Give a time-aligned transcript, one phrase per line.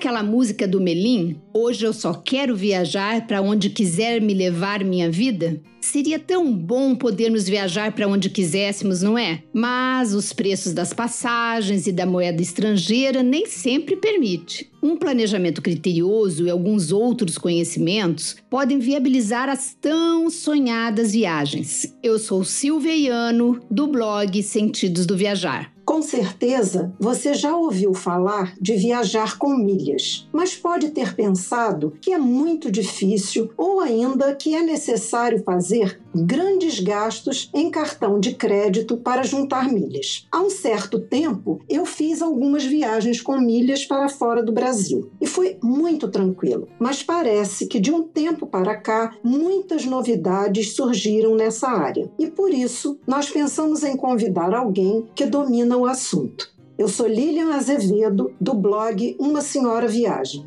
[0.00, 1.36] aquela música do Melim?
[1.52, 5.60] Hoje eu só quero viajar para onde quiser me levar minha vida?
[5.78, 9.42] Seria tão bom podermos viajar para onde quiséssemos, não é?
[9.52, 14.70] Mas os preços das passagens e da moeda estrangeira nem sempre permite.
[14.82, 21.94] Um planejamento criterioso e alguns outros conhecimentos podem viabilizar as tão sonhadas viagens.
[22.02, 25.70] Eu sou Silvia Iano, do blog Sentidos do Viajar.
[25.90, 32.12] Com certeza você já ouviu falar de viajar com milhas, mas pode ter pensado que
[32.12, 38.96] é muito difícil ou ainda que é necessário fazer grandes gastos em cartão de crédito
[38.96, 40.28] para juntar milhas.
[40.30, 45.26] Há um certo tempo eu fiz algumas viagens com milhas para fora do Brasil e
[45.26, 51.68] foi muito tranquilo, mas parece que de um tempo para cá muitas novidades surgiram nessa
[51.68, 56.52] área e por isso nós pensamos em convidar alguém que domina o assunto.
[56.78, 60.46] Eu sou Lilian Azevedo, do blog Uma Senhora Viagem.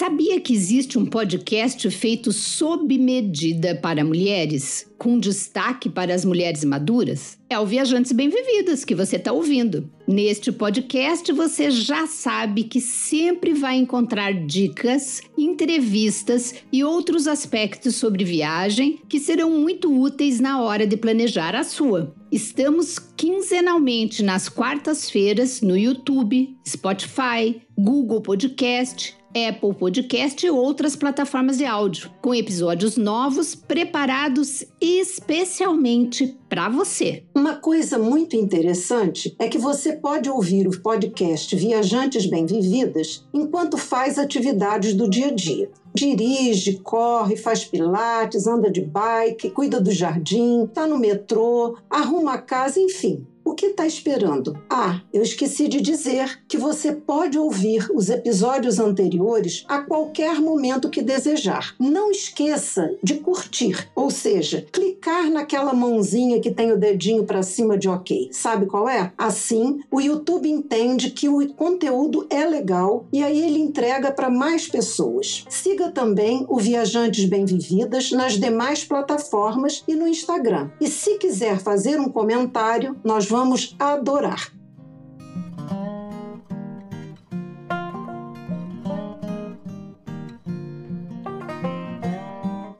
[0.00, 6.64] Sabia que existe um podcast feito sob medida para mulheres, com destaque para as mulheres
[6.64, 7.36] maduras?
[7.50, 9.90] É o Viajantes Bem-Vividas que você está ouvindo.
[10.08, 18.24] Neste podcast você já sabe que sempre vai encontrar dicas, entrevistas e outros aspectos sobre
[18.24, 22.16] viagem que serão muito úteis na hora de planejar a sua.
[22.32, 31.64] Estamos quinzenalmente nas quartas-feiras no YouTube, Spotify, Google Podcast, Apple Podcast e outras plataformas de
[31.64, 37.22] áudio, com episódios novos preparados especialmente para você.
[37.34, 44.18] Uma coisa muito interessante é que você pode ouvir o podcast Viajantes Bem-Vividas enquanto faz
[44.18, 45.70] atividades do dia a dia.
[45.94, 52.38] Dirige, corre, faz pilates, anda de bike, cuida do jardim, está no metrô, arruma a
[52.38, 53.26] casa, enfim.
[53.44, 54.56] O que está esperando?
[54.68, 60.90] Ah, eu esqueci de dizer que você pode ouvir os episódios anteriores a qualquer momento
[60.90, 61.74] que desejar.
[61.78, 67.76] Não esqueça de curtir, ou seja, clicar naquela mãozinha que tem o dedinho para cima
[67.76, 68.28] de OK.
[68.30, 69.12] Sabe qual é?
[69.16, 74.68] Assim, o YouTube entende que o conteúdo é legal e aí ele entrega para mais
[74.68, 75.44] pessoas.
[75.48, 80.70] Siga também o Viajantes Bem-Vividas nas demais plataformas e no Instagram.
[80.80, 84.52] E se quiser fazer um comentário, nós vamos vamos adorar.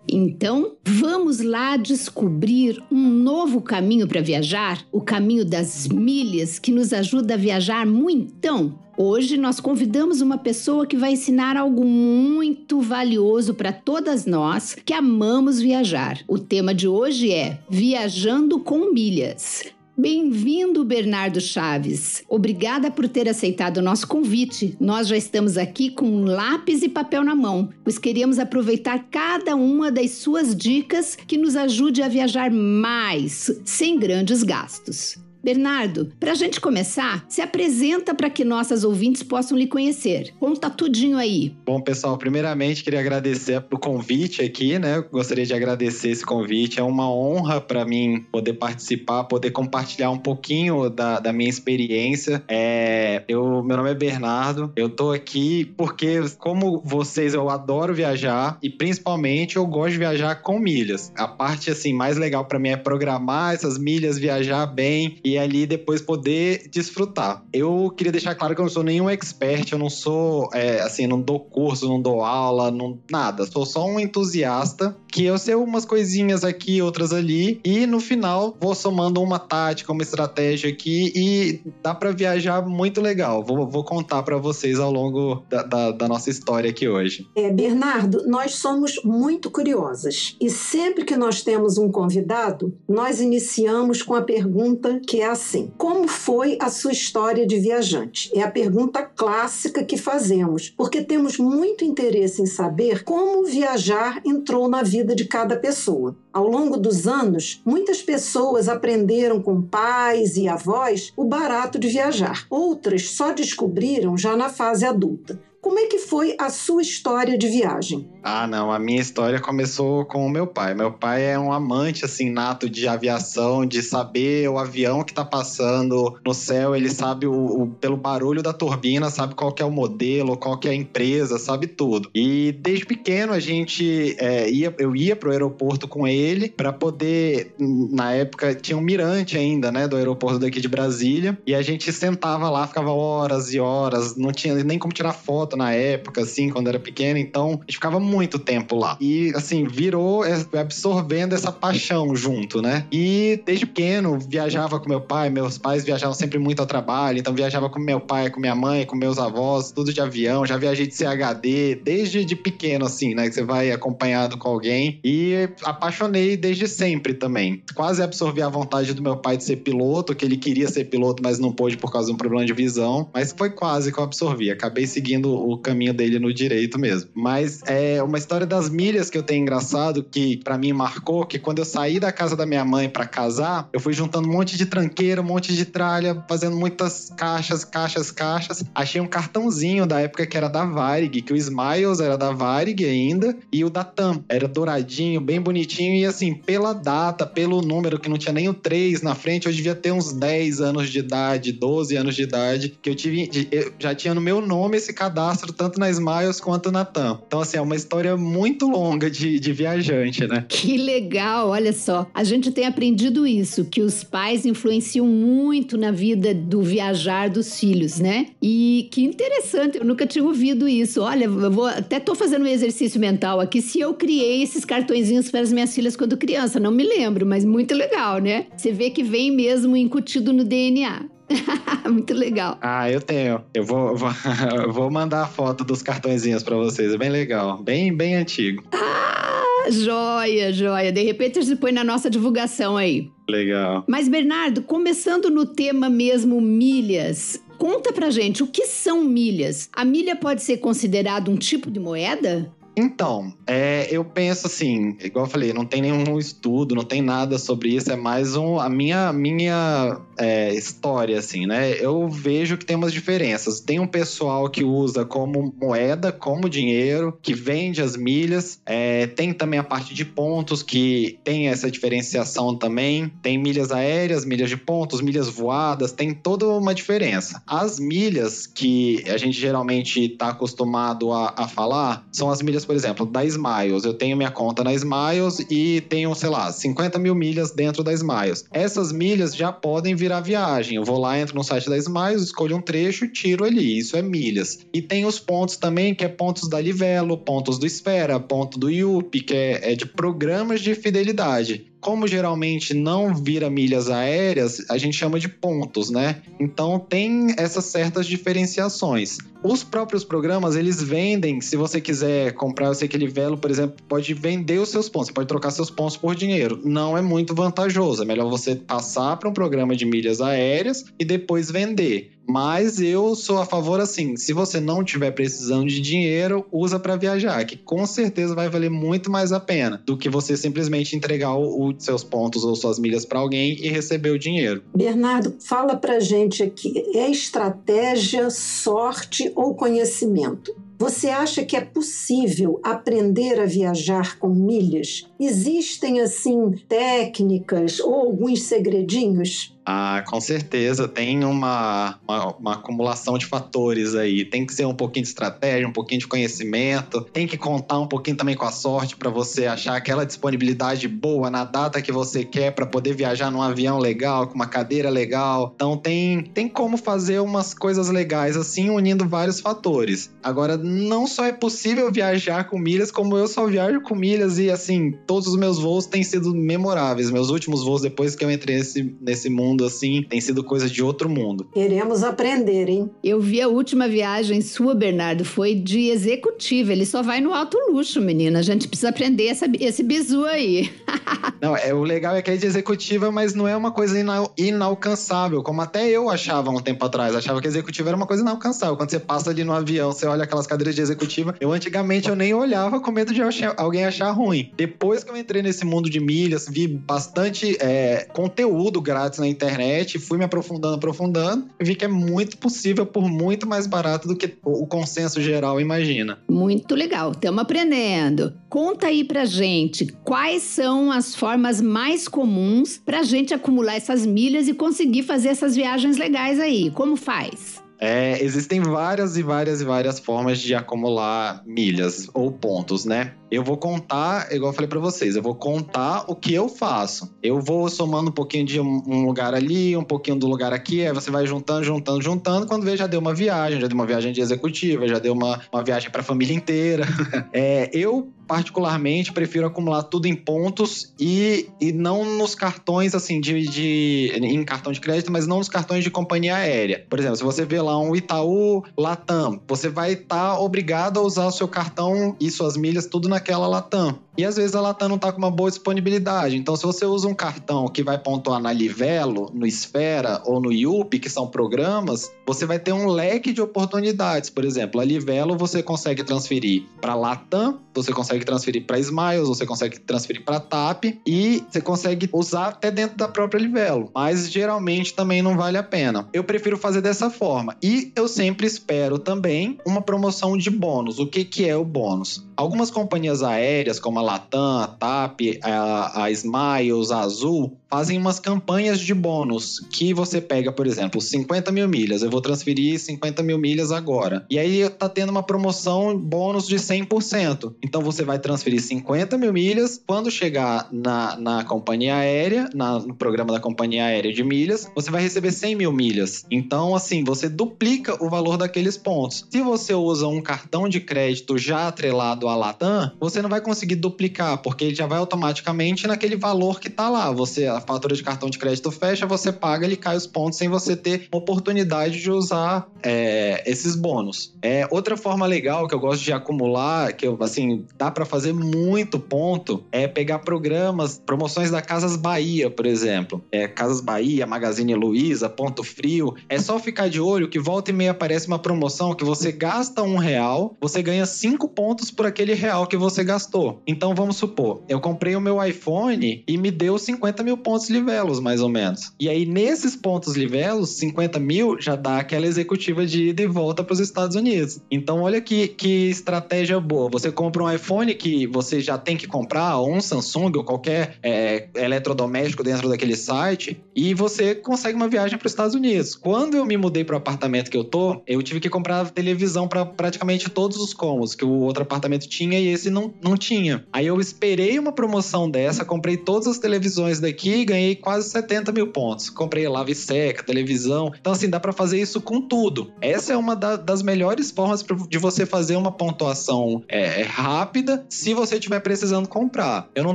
[0.07, 6.93] Então, vamos lá descobrir um novo caminho para viajar, o caminho das milhas que nos
[6.93, 8.79] ajuda a viajar muitão.
[8.99, 14.93] Hoje nós convidamos uma pessoa que vai ensinar algo muito valioso para todas nós que
[14.93, 16.21] amamos viajar.
[16.29, 19.80] O tema de hoje é Viajando com Milhas.
[20.01, 22.25] Bem-vindo, Bernardo Chaves.
[22.27, 24.75] Obrigada por ter aceitado o nosso convite.
[24.81, 29.55] Nós já estamos aqui com um lápis e papel na mão, pois queríamos aproveitar cada
[29.55, 35.19] uma das suas dicas que nos ajude a viajar mais, sem grandes gastos.
[35.43, 40.35] Bernardo, para a gente começar, se apresenta para que nossas ouvintes possam lhe conhecer.
[40.39, 41.55] Conta tudinho aí.
[41.65, 45.03] Bom, pessoal, primeiramente queria agradecer o convite aqui, né?
[45.11, 46.79] Gostaria de agradecer esse convite.
[46.79, 52.43] É uma honra para mim poder participar, poder compartilhar um pouquinho da, da minha experiência.
[52.47, 54.73] É, eu, meu nome é Bernardo.
[54.77, 60.37] Eu tô aqui porque, como vocês, eu adoro viajar e principalmente eu gosto de viajar
[60.43, 61.13] com milhas.
[61.17, 65.67] A parte assim mais legal para mim é programar essas milhas, viajar bem e ali
[65.67, 67.45] depois poder desfrutar.
[67.53, 71.07] Eu queria deixar claro que eu não sou nenhum expert, eu não sou, é, assim,
[71.07, 73.47] não dou curso, não dou aula, não, nada.
[73.47, 78.57] Sou só um entusiasta que eu sei umas coisinhas aqui, outras ali, e no final
[78.61, 83.45] vou somando uma tática, uma estratégia aqui e dá para viajar muito legal.
[83.45, 87.27] Vou, vou contar para vocês ao longo da, da, da, nossa história aqui hoje.
[87.37, 94.03] É, Bernardo, nós somos muito curiosas e sempre que nós temos um convidado, nós iniciamos
[94.03, 98.31] com a pergunta que é assim: como foi a sua história de viajante?
[98.35, 104.69] É a pergunta clássica que fazemos, porque temos muito interesse em saber como viajar entrou
[104.69, 106.17] na vida de cada pessoa.
[106.33, 112.47] Ao longo dos anos, muitas pessoas aprenderam com pais e avós o barato de viajar.
[112.49, 115.41] Outras só descobriram já na fase adulta.
[115.61, 118.09] Como é que foi a sua história de viagem?
[118.23, 118.73] Ah, não.
[118.73, 120.75] A minha história começou com o meu pai.
[120.75, 125.25] Meu pai é um amante, assim, nato de aviação, de saber o avião que tá
[125.25, 126.75] passando no céu.
[126.75, 130.69] Ele sabe o, o pelo barulho da turbina, sabe qual é o modelo, qual é
[130.69, 132.11] a empresa, sabe tudo.
[132.15, 137.55] E desde pequeno a gente é, ia, eu ia pro aeroporto com ele para poder,
[137.59, 141.93] na época tinha um mirante ainda, né, do aeroporto daqui de Brasília, e a gente
[141.93, 146.49] sentava lá, ficava horas e horas, não tinha nem como tirar foto na época, assim,
[146.51, 148.97] quando era pequeno, então a gente ficava muito tempo lá.
[149.01, 152.87] E, assim, virou é, absorvendo essa paixão junto, né?
[152.93, 157.35] E desde pequeno viajava com meu pai, meus pais viajavam sempre muito ao trabalho, então
[157.35, 160.87] viajava com meu pai, com minha mãe, com meus avós, tudo de avião, já viajei
[160.87, 163.29] de CHD, desde de pequeno, assim, né?
[163.29, 165.01] Que você vai acompanhado com alguém.
[165.05, 167.63] E apaixonei desde sempre também.
[167.75, 171.23] Quase absorvi a vontade do meu pai de ser piloto, que ele queria ser piloto,
[171.23, 173.09] mas não pôde por causa de um problema de visão.
[173.13, 174.51] Mas foi quase que eu absorvi.
[174.51, 177.11] Acabei seguindo o caminho dele no direito mesmo.
[177.15, 181.39] Mas é uma história das milhas que eu tenho engraçado, que para mim marcou, que
[181.39, 184.57] quando eu saí da casa da minha mãe para casar, eu fui juntando um monte
[184.57, 188.65] de tranqueira, um monte de tralha, fazendo muitas caixas, caixas, caixas.
[188.75, 192.85] Achei um cartãozinho da época que era da Varig, que o Smiles era da Varig
[192.85, 197.99] ainda, e o da TAM era douradinho, bem bonitinho, e assim, pela data, pelo número,
[197.99, 200.99] que não tinha nem o 3 na frente, eu devia ter uns 10 anos de
[200.99, 204.93] idade, 12 anos de idade, que eu tive, eu já tinha no meu nome esse
[204.93, 207.19] cadastro cadastro tanto na Smiles quanto na TAM.
[207.27, 210.45] Então, assim, é uma história muito longa de, de viajante, né?
[210.49, 212.07] Que legal, olha só.
[212.13, 217.59] A gente tem aprendido isso, que os pais influenciam muito na vida do viajar dos
[217.59, 218.29] filhos, né?
[218.43, 221.01] E que interessante, eu nunca tinha ouvido isso.
[221.01, 225.31] Olha, eu vou até tô fazendo um exercício mental aqui se eu criei esses cartõezinhos
[225.31, 228.47] para as minhas filhas quando criança, não me lembro, mas muito legal, né?
[228.57, 231.10] Você vê que vem mesmo incutido no DNA.
[231.89, 232.59] Muito legal.
[232.61, 233.43] Ah, eu tenho.
[233.55, 234.11] Eu vou, vou,
[234.71, 236.93] vou mandar a foto dos cartõezinhos para vocês.
[236.93, 237.63] É bem legal.
[237.63, 238.65] Bem, bem antigo.
[238.73, 240.93] Ah, joia, joia.
[240.93, 243.11] De repente a gente põe na nossa divulgação aí.
[243.29, 243.85] Legal.
[243.87, 249.69] Mas, Bernardo, começando no tema mesmo milhas, conta pra gente o que são milhas.
[249.73, 252.51] A milha pode ser considerada um tipo de moeda?
[252.77, 257.39] Então, é, eu penso assim, igual eu falei, não tem nenhum estudo, não tem nada
[257.39, 261.73] sobre isso, é mais um, a minha, minha é, história, assim, né?
[261.73, 263.61] Eu vejo que tem umas diferenças.
[263.61, 268.61] Tem um pessoal que usa como moeda, como dinheiro, que vende as milhas.
[268.67, 273.11] É, tem também a parte de pontos, que tem essa diferenciação também.
[273.23, 277.43] Tem milhas aéreas, milhas de pontos, milhas voadas, tem toda uma diferença.
[277.47, 282.65] As milhas que a gente geralmente está acostumado a, a falar são as milhas milhas,
[282.65, 283.85] por exemplo, da Smiles.
[283.85, 287.93] Eu tenho minha conta na Smiles e tenho, sei lá, 50 mil milhas dentro da
[287.93, 288.45] Smiles.
[288.53, 290.77] Essas milhas já podem virar viagem.
[290.77, 293.79] Eu vou lá, entro no site da Smiles, escolho um trecho, tiro ali.
[293.79, 294.59] Isso é milhas.
[294.73, 298.71] E tem os pontos também, que é pontos da Livelo, pontos do Esfera, ponto do
[298.71, 304.77] Yupi, que é, é de programas de fidelidade como geralmente não vira milhas aéreas, a
[304.77, 306.23] gente chama de pontos, né?
[306.39, 309.19] Então tem essas certas diferenciações.
[309.43, 313.51] Os próprios programas, eles vendem, se você quiser comprar, eu sei que ele velo, por
[313.51, 316.61] exemplo, pode vender os seus pontos, você pode trocar seus pontos por dinheiro.
[316.63, 321.05] Não é muito vantajoso, é melhor você passar para um programa de milhas aéreas e
[321.05, 322.13] depois vender.
[322.31, 326.95] Mas eu sou a favor assim, se você não tiver precisando de dinheiro, usa para
[326.95, 331.37] viajar, que com certeza vai valer muito mais a pena do que você simplesmente entregar
[331.37, 334.63] os seus pontos ou suas milhas para alguém e receber o dinheiro.
[334.77, 340.55] Bernardo, fala pra gente aqui, é estratégia, sorte ou conhecimento?
[340.79, 345.10] Você acha que é possível aprender a viajar com milhas?
[345.21, 349.55] Existem, assim, técnicas ou alguns segredinhos?
[349.65, 350.89] Ah, com certeza.
[350.89, 354.25] Tem uma, uma, uma, acumulação de fatores aí.
[354.25, 357.03] Tem que ser um pouquinho de estratégia, um pouquinho de conhecimento.
[357.13, 361.31] Tem que contar um pouquinho também com a sorte para você achar aquela disponibilidade boa
[361.31, 365.53] na data que você quer para poder viajar num avião legal, com uma cadeira legal.
[365.55, 370.11] Então tem, tem como fazer umas coisas legais assim, unindo vários fatores.
[370.23, 374.51] Agora, não só é possível viajar com milhas, como eu só viajo com milhas e
[374.51, 377.11] assim, todos os meus voos têm sido memoráveis.
[377.11, 380.85] Meus últimos voos, depois que eu entrei nesse, nesse mundo, assim, tem sido coisa de
[380.85, 381.49] outro mundo.
[381.53, 382.89] Queremos aprender, hein?
[383.03, 386.71] Eu vi a última viagem sua, Bernardo, foi de executiva.
[386.71, 388.39] Ele só vai no alto luxo, menina.
[388.39, 390.71] A gente precisa aprender essa, esse bizu aí.
[391.43, 394.33] não, é, o legal é que é de executiva, mas não é uma coisa inal,
[394.39, 397.17] inalcançável, como até eu achava um tempo atrás.
[397.17, 398.77] Achava que executiva era uma coisa inalcançável.
[398.77, 401.35] Quando você passa ali no avião, você olha aquelas cadeiras de executiva.
[401.41, 403.21] Eu antigamente eu nem olhava com medo de
[403.57, 404.53] alguém achar ruim.
[404.57, 409.99] Depois que eu entrei nesse mundo de milhas, vi bastante é, conteúdo grátis na internet,
[409.99, 414.17] fui me aprofundando, aprofundando, e vi que é muito possível por muito mais barato do
[414.17, 416.19] que o consenso geral imagina.
[416.29, 418.35] Muito legal, estamos aprendendo.
[418.49, 424.49] Conta aí pra gente quais são as formas mais comuns pra gente acumular essas milhas
[424.49, 426.71] e conseguir fazer essas viagens legais aí.
[426.71, 427.63] Como faz?
[427.81, 433.15] É, existem várias e várias e várias formas de acumular milhas ou pontos, né?
[433.31, 437.15] Eu vou contar, igual eu falei para vocês, eu vou contar o que eu faço.
[437.23, 440.93] Eu vou somando um pouquinho de um lugar ali, um pouquinho do lugar aqui, aí
[440.93, 442.47] você vai juntando, juntando, juntando.
[442.47, 445.41] Quando vê, já deu uma viagem, já deu uma viagem de executiva, já deu uma,
[445.53, 446.85] uma viagem para a família inteira.
[447.33, 453.43] é, eu particularmente prefiro acumular tudo em pontos e, e não nos cartões assim de,
[453.49, 456.87] de em cartão de crédito, mas não nos cartões de companhia aérea.
[456.89, 461.03] Por exemplo, se você vê lá um Itaú Latam, você vai estar tá obrigado a
[461.03, 463.99] usar o seu cartão e suas milhas tudo naquela Latam.
[464.21, 466.37] E às vezes a Latam não está com uma boa disponibilidade.
[466.37, 470.53] Então, se você usa um cartão que vai pontuar na Livelo, no Esfera ou no
[470.53, 474.29] Yupi, que são programas, você vai ter um leque de oportunidades.
[474.29, 479.47] Por exemplo, a Livelo você consegue transferir para Latam, você consegue transferir para Smiles, você
[479.47, 483.91] consegue transferir para TAP e você consegue usar até dentro da própria Livelo.
[483.95, 486.09] Mas geralmente também não vale a pena.
[486.13, 487.57] Eu prefiro fazer dessa forma.
[487.63, 490.99] E eu sempre espero também uma promoção de bônus.
[490.99, 492.30] O que, que é o bônus?
[492.41, 498.19] Algumas companhias aéreas, como a Latam, a TAP, a, a Smiles, a Azul, fazem umas
[498.19, 502.03] campanhas de bônus que você pega, por exemplo, 50 mil milhas.
[502.03, 504.25] Eu vou transferir 50 mil milhas agora.
[504.31, 507.57] E aí tá tendo uma promoção bônus de 100%.
[507.63, 509.79] Então você vai transferir 50 mil milhas.
[509.87, 514.91] Quando chegar na, na companhia aérea, na, no programa da companhia aérea de milhas, você
[514.91, 516.25] vai receber 100 mil milhas.
[516.31, 519.27] Então, assim, você duplica o valor daqueles pontos.
[519.31, 523.77] Se você usa um cartão de crédito já atrelado à Latam, você não vai conseguir
[523.77, 527.11] duplicar, porque ele já vai automaticamente naquele valor que tá lá.
[527.13, 530.49] Você a fatura de cartão de crédito fecha, você paga, ele cai os pontos sem
[530.49, 534.35] você ter oportunidade de usar é, esses bônus.
[534.43, 538.33] É, outra forma legal que eu gosto de acumular, que eu, assim, dá para fazer
[538.33, 543.25] muito ponto, é pegar programas, promoções da Casas Bahia, por exemplo.
[543.33, 546.15] É, Casas Bahia, Magazine Luiza, Ponto Frio.
[546.29, 549.83] É só ficar de olho que volta e meia aparece uma promoção que você gasta
[549.83, 553.63] um real, você ganha cinco pontos por aquele real que você gastou.
[553.67, 557.69] Então vamos supor, eu comprei o meu iPhone e me deu 50 mil pontos pontos
[557.69, 558.93] livelos, mais ou menos.
[558.99, 563.63] E aí, nesses pontos livelos, 50 mil já dá aquela executiva de ida e volta
[563.63, 564.61] para os Estados Unidos.
[564.71, 566.89] Então, olha que, que estratégia boa.
[566.91, 570.97] Você compra um iPhone que você já tem que comprar, ou um Samsung, ou qualquer
[571.03, 575.95] é, eletrodoméstico dentro daquele site, e você consegue uma viagem para os Estados Unidos.
[575.95, 579.49] Quando eu me mudei para o apartamento que eu tô, eu tive que comprar televisão
[579.49, 583.65] para praticamente todos os cômodos que o outro apartamento tinha e esse não, não tinha.
[583.73, 588.69] Aí eu esperei uma promoção dessa, comprei todas as televisões daqui ganhei quase 70 mil
[588.69, 589.11] pontos.
[589.11, 590.93] Comprei lave seca, televisão.
[590.99, 592.73] Então, assim, dá para fazer isso com tudo.
[592.81, 598.15] Essa é uma da, das melhores formas de você fazer uma pontuação é, rápida se
[598.15, 599.69] você estiver precisando comprar.
[599.75, 599.95] Eu não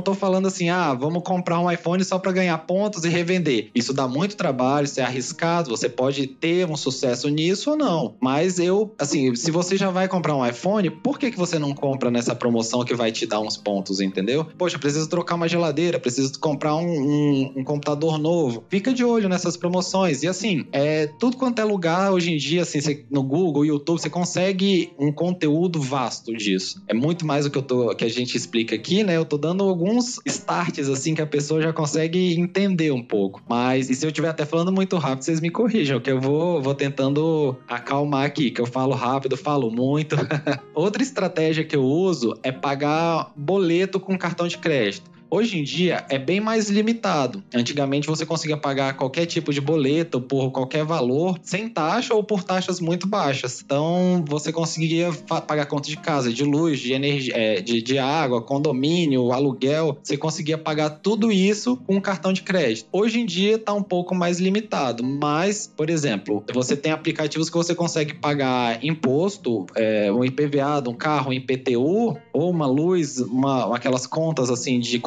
[0.00, 3.70] tô falando assim, ah, vamos comprar um iPhone só para ganhar pontos e revender.
[3.74, 8.14] Isso dá muito trabalho, isso é arriscado, você pode ter um sucesso nisso ou não.
[8.20, 11.74] Mas eu, assim, se você já vai comprar um iPhone, por que, que você não
[11.74, 14.46] compra nessa promoção que vai te dar uns pontos, entendeu?
[14.56, 18.64] Poxa, preciso trocar uma geladeira, preciso comprar um, um um, computador novo.
[18.68, 20.22] Fica de olho nessas promoções.
[20.22, 24.00] E assim, é tudo quanto é lugar hoje em dia, assim, você, no Google, YouTube,
[24.00, 26.82] você consegue um conteúdo vasto disso.
[26.88, 29.16] É muito mais do que eu tô, que a gente explica aqui, né?
[29.16, 33.42] Eu tô dando alguns starts assim que a pessoa já consegue entender um pouco.
[33.48, 36.62] Mas e se eu estiver até falando muito rápido, vocês me corrijam, que eu vou,
[36.62, 40.16] vou tentando acalmar aqui, que eu falo rápido, falo muito.
[40.74, 45.10] Outra estratégia que eu uso é pagar boleto com cartão de crédito.
[45.28, 47.42] Hoje em dia é bem mais limitado.
[47.54, 52.44] Antigamente você conseguia pagar qualquer tipo de boleto por qualquer valor, sem taxa ou por
[52.44, 53.60] taxas muito baixas.
[53.64, 55.10] Então você conseguia
[55.46, 59.98] pagar conta de casa, de luz, de energia, é, de, de água, condomínio, aluguel.
[60.02, 62.88] Você conseguia pagar tudo isso com um cartão de crédito.
[62.92, 67.56] Hoje em dia está um pouco mais limitado, mas, por exemplo, você tem aplicativos que
[67.56, 73.18] você consegue pagar imposto, é, um IPVA de um carro, um IPTU, ou uma luz,
[73.18, 74.98] uma, aquelas contas assim de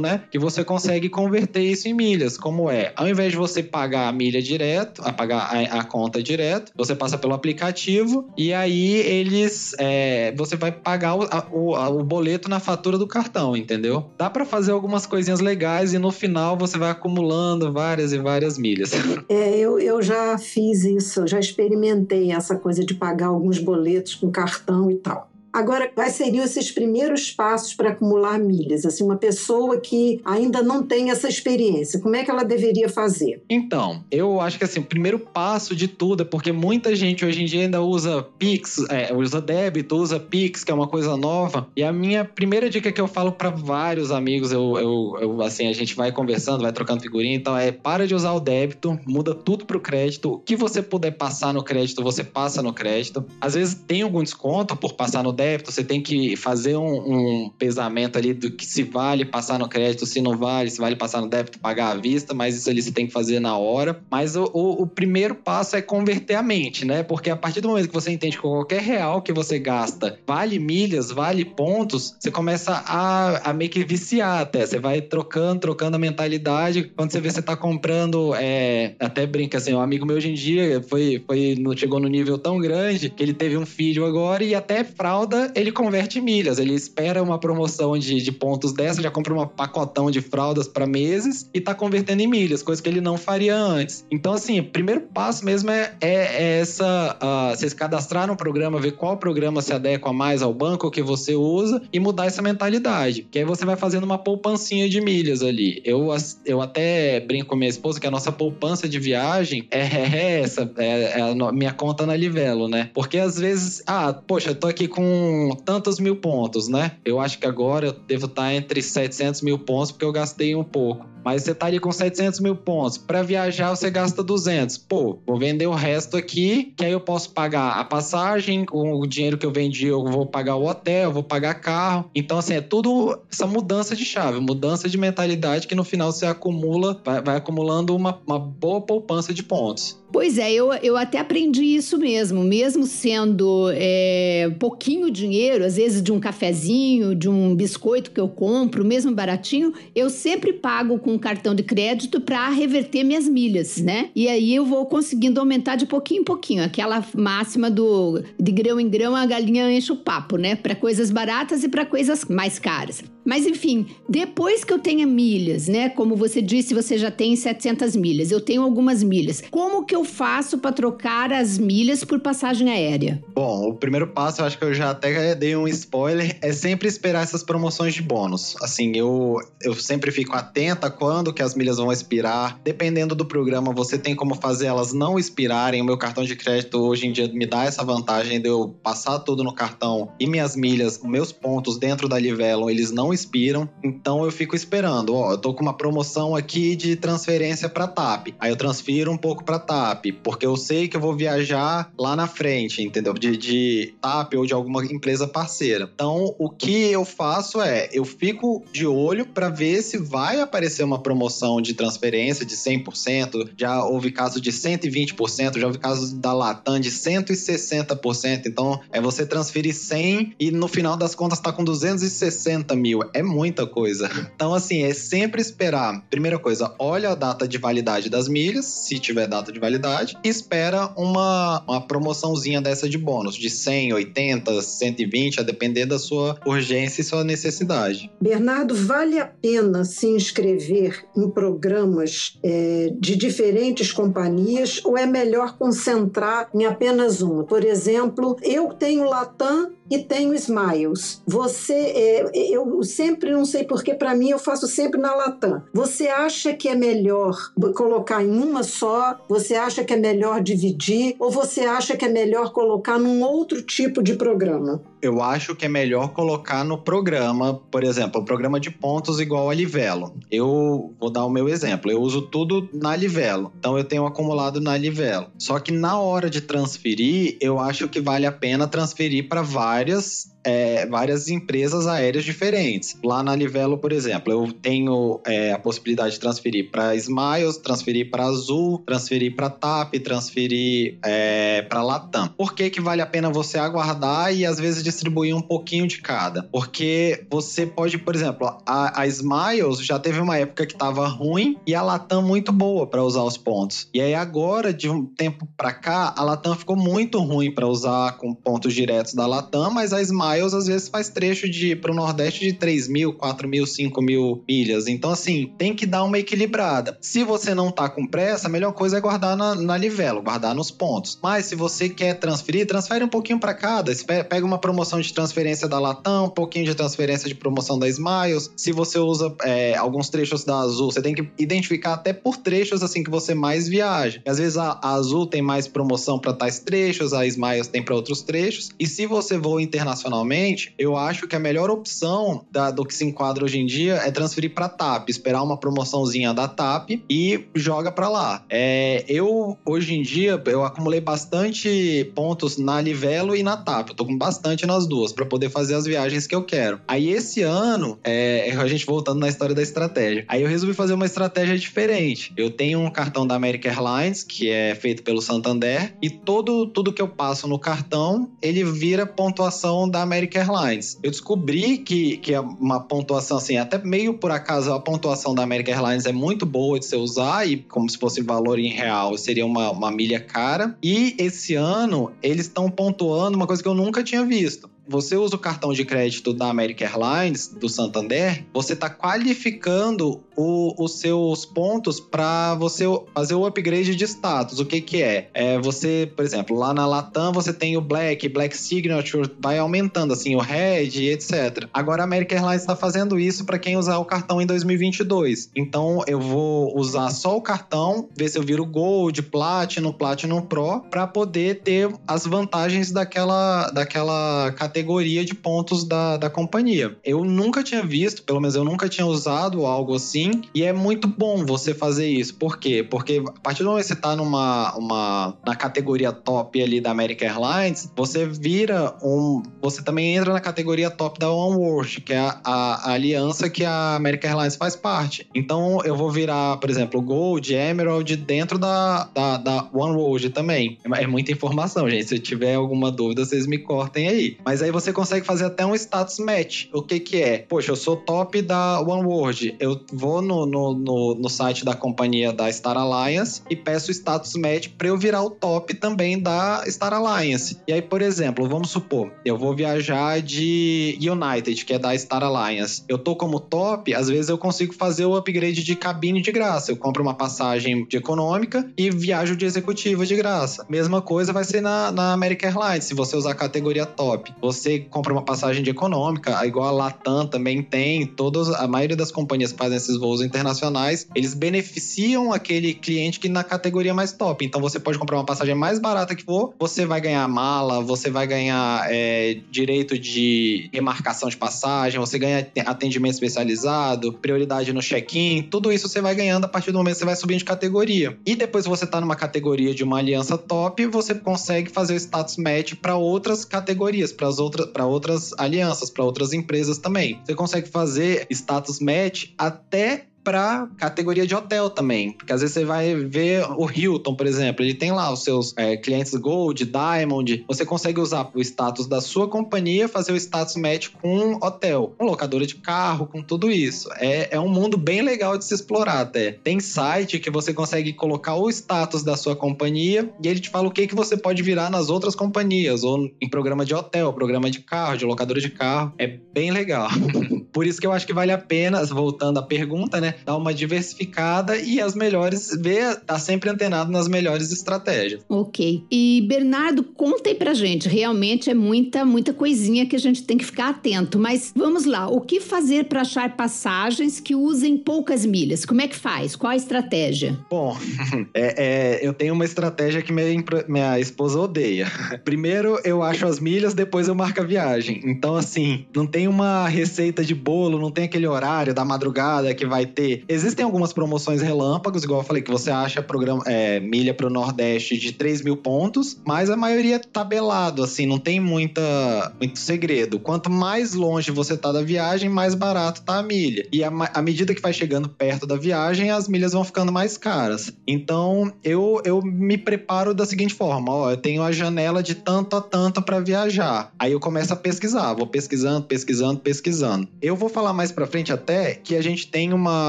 [0.00, 0.22] né?
[0.30, 2.36] Que você consegue converter isso em milhas.
[2.36, 2.92] Como é?
[2.96, 6.94] Ao invés de você pagar a milha direto, a pagar a, a conta direto, você
[6.94, 12.04] passa pelo aplicativo e aí eles é, você vai pagar o, a, o, a, o,
[12.04, 14.10] boleto na fatura do cartão, entendeu?
[14.16, 18.58] Dá para fazer algumas coisinhas legais e no final você vai acumulando várias e várias
[18.58, 18.92] milhas.
[19.28, 24.30] É, eu, eu já fiz isso, já experimentei essa coisa de pagar alguns boletos com
[24.30, 25.28] cartão e tal.
[25.58, 28.86] Agora, quais seriam esses primeiros passos para acumular milhas?
[28.86, 33.42] Assim, uma pessoa que ainda não tem essa experiência, como é que ela deveria fazer?
[33.50, 37.42] Então, eu acho que assim, o primeiro passo de tudo é porque muita gente hoje
[37.42, 41.66] em dia ainda usa Pix, é, usa débito, usa Pix, que é uma coisa nova.
[41.74, 45.66] E a minha primeira dica que eu falo para vários amigos, eu, eu, eu, assim,
[45.66, 49.34] a gente vai conversando, vai trocando figurinha, então é para de usar o débito, muda
[49.34, 50.34] tudo pro crédito.
[50.34, 53.24] O que você puder passar no crédito, você passa no crédito.
[53.40, 57.50] Às vezes tem algum desconto por passar no débito você tem que fazer um, um,
[57.58, 61.20] pesamento ali do que se vale passar no crédito, se não vale, se vale passar
[61.20, 64.00] no débito, pagar à vista, mas isso ali você tem que fazer na hora.
[64.10, 67.02] Mas o, o, o primeiro passo é converter a mente, né?
[67.02, 70.58] Porque a partir do momento que você entende que qualquer real que você gasta vale
[70.58, 74.66] milhas, vale pontos, você começa a, a meio que viciar até.
[74.66, 76.90] Você vai trocando, trocando a mentalidade.
[76.96, 80.34] Quando você vê você tá comprando, é, até brinca assim, um amigo meu hoje em
[80.34, 84.54] dia foi, foi, chegou no nível tão grande que ele teve um filho agora e
[84.54, 86.58] até fralda ele converte milhas.
[86.58, 90.86] Ele espera uma promoção de, de pontos dessa, já compra um pacotão de fraldas para
[90.86, 94.04] meses e tá convertendo em milhas, coisa que ele não faria antes.
[94.10, 98.36] Então, assim, o primeiro passo mesmo é, é, é essa: uh, você se cadastrar no
[98.36, 102.42] programa, ver qual programa se adequa mais ao banco que você usa e mudar essa
[102.42, 103.26] mentalidade.
[103.30, 105.80] Que aí você vai fazendo uma poupancinha de milhas ali.
[105.84, 106.08] Eu,
[106.44, 110.70] eu até brinco com minha esposa que a nossa poupança de viagem é, é essa,
[110.76, 112.90] é, é a minha conta na Livelo, né?
[112.94, 115.17] Porque às vezes, ah, poxa, eu tô aqui com
[115.64, 116.92] tantos mil pontos, né?
[117.04, 120.64] Eu acho que agora eu devo estar entre 700 mil pontos porque eu gastei um
[120.64, 121.06] pouco.
[121.24, 122.98] Mas você tá ali com 700 mil pontos.
[122.98, 124.78] Para viajar, você gasta 200.
[124.78, 129.38] Pô, vou vender o resto aqui, que aí eu posso pagar a passagem, o dinheiro
[129.38, 132.10] que eu vendi, eu vou pagar o hotel, eu vou pagar carro.
[132.14, 136.26] Então, assim, é tudo essa mudança de chave, mudança de mentalidade que no final você
[136.26, 139.98] acumula, vai, vai acumulando uma, uma boa poupança de pontos.
[140.10, 146.02] Pois é, eu, eu até aprendi isso mesmo, mesmo sendo é, pouquinho dinheiro, às vezes
[146.02, 151.07] de um cafezinho, de um biscoito que eu compro, mesmo baratinho, eu sempre pago com
[151.16, 154.10] cartão de crédito para reverter minhas milhas, né?
[154.14, 158.80] E aí eu vou conseguindo aumentar de pouquinho em pouquinho, aquela máxima do de grão
[158.80, 160.56] em grão a galinha enche o papo, né?
[160.56, 163.04] Para coisas baratas e para coisas mais caras.
[163.28, 165.90] Mas enfim, depois que eu tenha milhas, né?
[165.90, 169.42] Como você disse, você já tem 700 milhas, eu tenho algumas milhas.
[169.50, 173.22] Como que eu faço para trocar as milhas por passagem aérea?
[173.34, 176.88] Bom, o primeiro passo, eu acho que eu já até dei um spoiler, é sempre
[176.88, 178.56] esperar essas promoções de bônus.
[178.62, 182.58] Assim, eu, eu sempre fico atenta quando que as milhas vão expirar.
[182.64, 185.80] Dependendo do programa, você tem como fazer elas não expirarem.
[185.80, 189.20] O meu cartão de crédito hoje em dia me dá essa vantagem de eu passar
[189.20, 193.68] tudo no cartão e minhas milhas, meus pontos dentro da Livelo, eles não expiram.
[193.82, 195.14] Então eu fico esperando.
[195.14, 198.28] Ó, eu tô com uma promoção aqui de transferência para TAP.
[198.40, 202.16] Aí eu transfiro um pouco para TAP, porque eu sei que eu vou viajar lá
[202.16, 203.14] na frente, entendeu?
[203.14, 205.88] De, de TAP ou de alguma empresa parceira.
[205.92, 210.84] Então o que eu faço é eu fico de olho para ver se vai aparecer
[210.88, 213.50] uma promoção de transferência de 100%.
[213.56, 218.46] Já houve casos de 120%, já houve casos da Latam de 160%.
[218.46, 223.22] Então é você transferir 100 e no final das contas tá com 260 mil é
[223.22, 224.08] muita coisa.
[224.34, 226.00] Então, assim, é sempre esperar.
[226.08, 230.28] Primeira coisa, olha a data de validade das milhas, se tiver data de validade, e
[230.28, 236.38] espera uma, uma promoçãozinha dessa de bônus, de 100, 80, 120, a depender da sua
[236.46, 238.10] urgência e sua necessidade.
[238.20, 240.77] Bernardo, vale a pena se inscrever
[241.16, 247.44] em programas é, de diferentes companhias ou é melhor concentrar em apenas uma?
[247.44, 251.22] Por exemplo, eu tenho Latam e tenho Smiles.
[251.26, 255.62] Você, é, eu sempre não sei porque para mim eu faço sempre na Latam.
[255.72, 259.18] Você acha que é melhor colocar em uma só?
[259.28, 261.16] Você acha que é melhor dividir?
[261.18, 264.80] Ou você acha que é melhor colocar num outro tipo de programa?
[265.00, 269.48] Eu acho que é melhor colocar no programa, por exemplo, o programa de pontos igual
[269.48, 270.14] a Livelo.
[270.30, 271.90] Eu vou dar o meu exemplo.
[271.90, 273.52] Eu uso tudo na Livelo.
[273.58, 275.28] Então eu tenho acumulado na Livelo.
[275.38, 279.42] Só que na hora de transferir, eu acho que vale a pena transferir para
[279.78, 282.96] várias é, várias empresas aéreas diferentes.
[283.04, 288.10] Lá na Livelo, por exemplo, eu tenho é, a possibilidade de transferir para Smiles, transferir
[288.10, 292.28] para Azul, transferir para TAP, transferir é, para Latam.
[292.28, 296.00] Por que, que vale a pena você aguardar e às vezes distribuir um pouquinho de
[296.00, 296.44] cada?
[296.44, 301.58] Porque você pode, por exemplo, a, a Smiles já teve uma época que estava ruim
[301.66, 303.88] e a Latam muito boa para usar os pontos.
[303.92, 308.16] E aí agora, de um tempo para cá, a Latam ficou muito ruim para usar
[308.16, 311.92] com pontos diretos da Latam, mas a Smiles Miles às vezes faz trecho de para
[311.92, 314.86] o Nordeste de 3 mil, 4 mil, 5 mil milhas.
[314.86, 316.96] Então, assim, tem que dar uma equilibrada.
[317.00, 320.54] Se você não tá com pressa, a melhor coisa é guardar na, na livelo, guardar
[320.54, 321.18] nos pontos.
[321.22, 323.92] Mas se você quer transferir, transfere um pouquinho para cada.
[324.28, 328.50] Pega uma promoção de transferência da Latam, um pouquinho de transferência de promoção da Smiles.
[328.56, 332.82] Se você usa é, alguns trechos da Azul, você tem que identificar até por trechos
[332.82, 334.22] assim que você mais viaja.
[334.26, 337.94] Às vezes a, a Azul tem mais promoção para tais trechos, a Smiles tem para
[337.94, 338.70] outros trechos.
[338.78, 343.04] E se você voa internacionalmente, eu acho que a melhor opção da, do que se
[343.04, 347.90] enquadra hoje em dia é transferir para TAP, esperar uma promoçãozinha da TAP e joga
[347.90, 348.44] para lá.
[348.48, 353.90] É, eu, hoje em dia, eu acumulei bastante pontos na Livelo e na TAP.
[353.90, 356.80] Eu tô com bastante nas duas para poder fazer as viagens que eu quero.
[356.86, 360.24] Aí esse ano, é, a gente voltando na história da estratégia.
[360.28, 362.32] Aí eu resolvi fazer uma estratégia diferente.
[362.36, 366.92] Eu tenho um cartão da American Airlines, que é feito pelo Santander, e todo tudo
[366.92, 369.06] que eu passo no cartão, ele vira
[369.38, 370.98] pontuação da American Airlines.
[371.00, 375.44] Eu descobri que, que é uma pontuação, assim, até meio por acaso, a pontuação da
[375.44, 379.16] American Airlines é muito boa de se usar e como se fosse valor em real,
[379.16, 380.76] seria uma, uma milha cara.
[380.82, 385.36] E esse ano, eles estão pontuando uma coisa que eu nunca tinha visto você usa
[385.36, 391.44] o cartão de crédito da American Airlines, do Santander, você está qualificando o, os seus
[391.44, 394.58] pontos para você fazer o upgrade de status.
[394.58, 395.28] O que que é?
[395.34, 395.58] é?
[395.58, 400.34] Você, por exemplo, lá na Latam você tem o Black, Black Signature, vai aumentando assim
[400.34, 401.68] o Red, etc.
[401.72, 405.50] Agora a American Airlines está fazendo isso para quem usar o cartão em 2022.
[405.54, 410.80] Então eu vou usar só o cartão, ver se eu viro Gold, Platinum, Platinum Pro,
[410.90, 416.96] para poder ter as vantagens daquela, daquela categoria categoria de pontos da, da companhia.
[417.04, 421.08] Eu nunca tinha visto, pelo menos eu nunca tinha usado algo assim, e é muito
[421.08, 422.34] bom você fazer isso.
[422.34, 422.86] Por quê?
[422.88, 426.90] Porque a partir do momento que você está numa uma, na categoria top ali da
[426.90, 429.42] American Airlines, você vira um.
[429.60, 433.50] Você também entra na categoria top da One World, que é a, a, a aliança
[433.50, 435.26] que a American Airlines faz parte.
[435.34, 440.78] Então eu vou virar, por exemplo, Gold, Emerald dentro da, da, da One World também.
[440.84, 442.06] É, é muita informação, gente.
[442.06, 444.36] Se tiver alguma dúvida, vocês me cortem aí.
[444.44, 446.66] Mas aí aí você consegue fazer até um status match.
[446.72, 447.38] O que que é?
[447.38, 449.56] Poxa, eu sou top da One World.
[449.58, 454.34] Eu vou no, no, no, no site da companhia da Star Alliance e peço status
[454.34, 457.58] match para eu virar o top também da Star Alliance.
[457.66, 462.22] E aí, por exemplo, vamos supor, eu vou viajar de United, que é da Star
[462.22, 462.82] Alliance.
[462.88, 466.70] Eu tô como top, às vezes eu consigo fazer o upgrade de cabine de graça.
[466.70, 470.66] Eu compro uma passagem de econômica e viajo de executiva de graça.
[470.68, 474.32] Mesma coisa vai ser na, na American Airlines, se você usar a categoria top.
[474.40, 478.96] Você você compra uma passagem de econômica, igual a Latam também tem, todos, a maioria
[478.96, 484.44] das companhias fazem esses voos internacionais, eles beneficiam aquele cliente que na categoria mais top.
[484.44, 488.10] Então você pode comprar uma passagem mais barata que for, você vai ganhar mala, você
[488.10, 495.42] vai ganhar é, direito de remarcação de passagem, você ganha atendimento especializado, prioridade no check-in,
[495.42, 498.18] tudo isso você vai ganhando a partir do momento que você vai subindo de categoria.
[498.26, 502.36] E depois você está numa categoria de uma aliança top, você consegue fazer o status
[502.36, 507.20] match para outras categorias, para as outras outra, outras alianças, para outras empresas também.
[507.24, 512.12] Você consegue fazer status match até para categoria de hotel também.
[512.12, 515.54] Porque às vezes você vai ver o Hilton, por exemplo, ele tem lá os seus
[515.56, 517.46] é, clientes Gold, Diamond.
[517.48, 522.04] Você consegue usar o status da sua companhia, fazer o status match com hotel, com
[522.04, 523.88] locadora de carro, com tudo isso.
[523.96, 526.32] É, é um mundo bem legal de se explorar até.
[526.32, 530.68] Tem site que você consegue colocar o status da sua companhia e ele te fala
[530.68, 534.50] o que, que você pode virar nas outras companhias, ou em programa de hotel, programa
[534.50, 535.94] de carro, de locadora de carro.
[535.96, 536.90] É bem legal.
[537.50, 540.17] Por isso que eu acho que vale a pena, voltando à pergunta, né?
[540.24, 545.22] Dar uma diversificada e as melhores, ver, tá sempre antenado nas melhores estratégias.
[545.28, 545.84] Ok.
[545.90, 547.88] E Bernardo, conta aí pra gente.
[547.88, 551.18] Realmente é muita, muita coisinha que a gente tem que ficar atento.
[551.18, 555.64] Mas vamos lá, o que fazer para achar passagens que usem poucas milhas?
[555.64, 556.36] Como é que faz?
[556.36, 557.38] Qual a estratégia?
[557.50, 557.76] Bom,
[558.34, 561.86] é, é, eu tenho uma estratégia que minha, minha esposa odeia.
[562.24, 565.00] Primeiro eu acho as milhas, depois eu marco a viagem.
[565.04, 569.66] Então, assim, não tem uma receita de bolo, não tem aquele horário da madrugada que
[569.66, 570.07] vai ter.
[570.28, 574.96] Existem algumas promoções relâmpagos, igual eu falei, que você acha programa, é, milha pro Nordeste
[574.96, 580.18] de 3 mil pontos, mas a maioria é tabelado, assim, não tem muita, muito segredo.
[580.18, 583.66] Quanto mais longe você tá da viagem, mais barato tá a milha.
[583.72, 587.72] E à medida que vai chegando perto da viagem, as milhas vão ficando mais caras.
[587.86, 592.56] Então, eu, eu me preparo da seguinte forma: ó, eu tenho a janela de tanto
[592.56, 593.92] a tanto para viajar.
[593.98, 597.08] Aí eu começo a pesquisar, vou pesquisando, pesquisando, pesquisando.
[597.20, 599.87] Eu vou falar mais para frente até que a gente tem uma,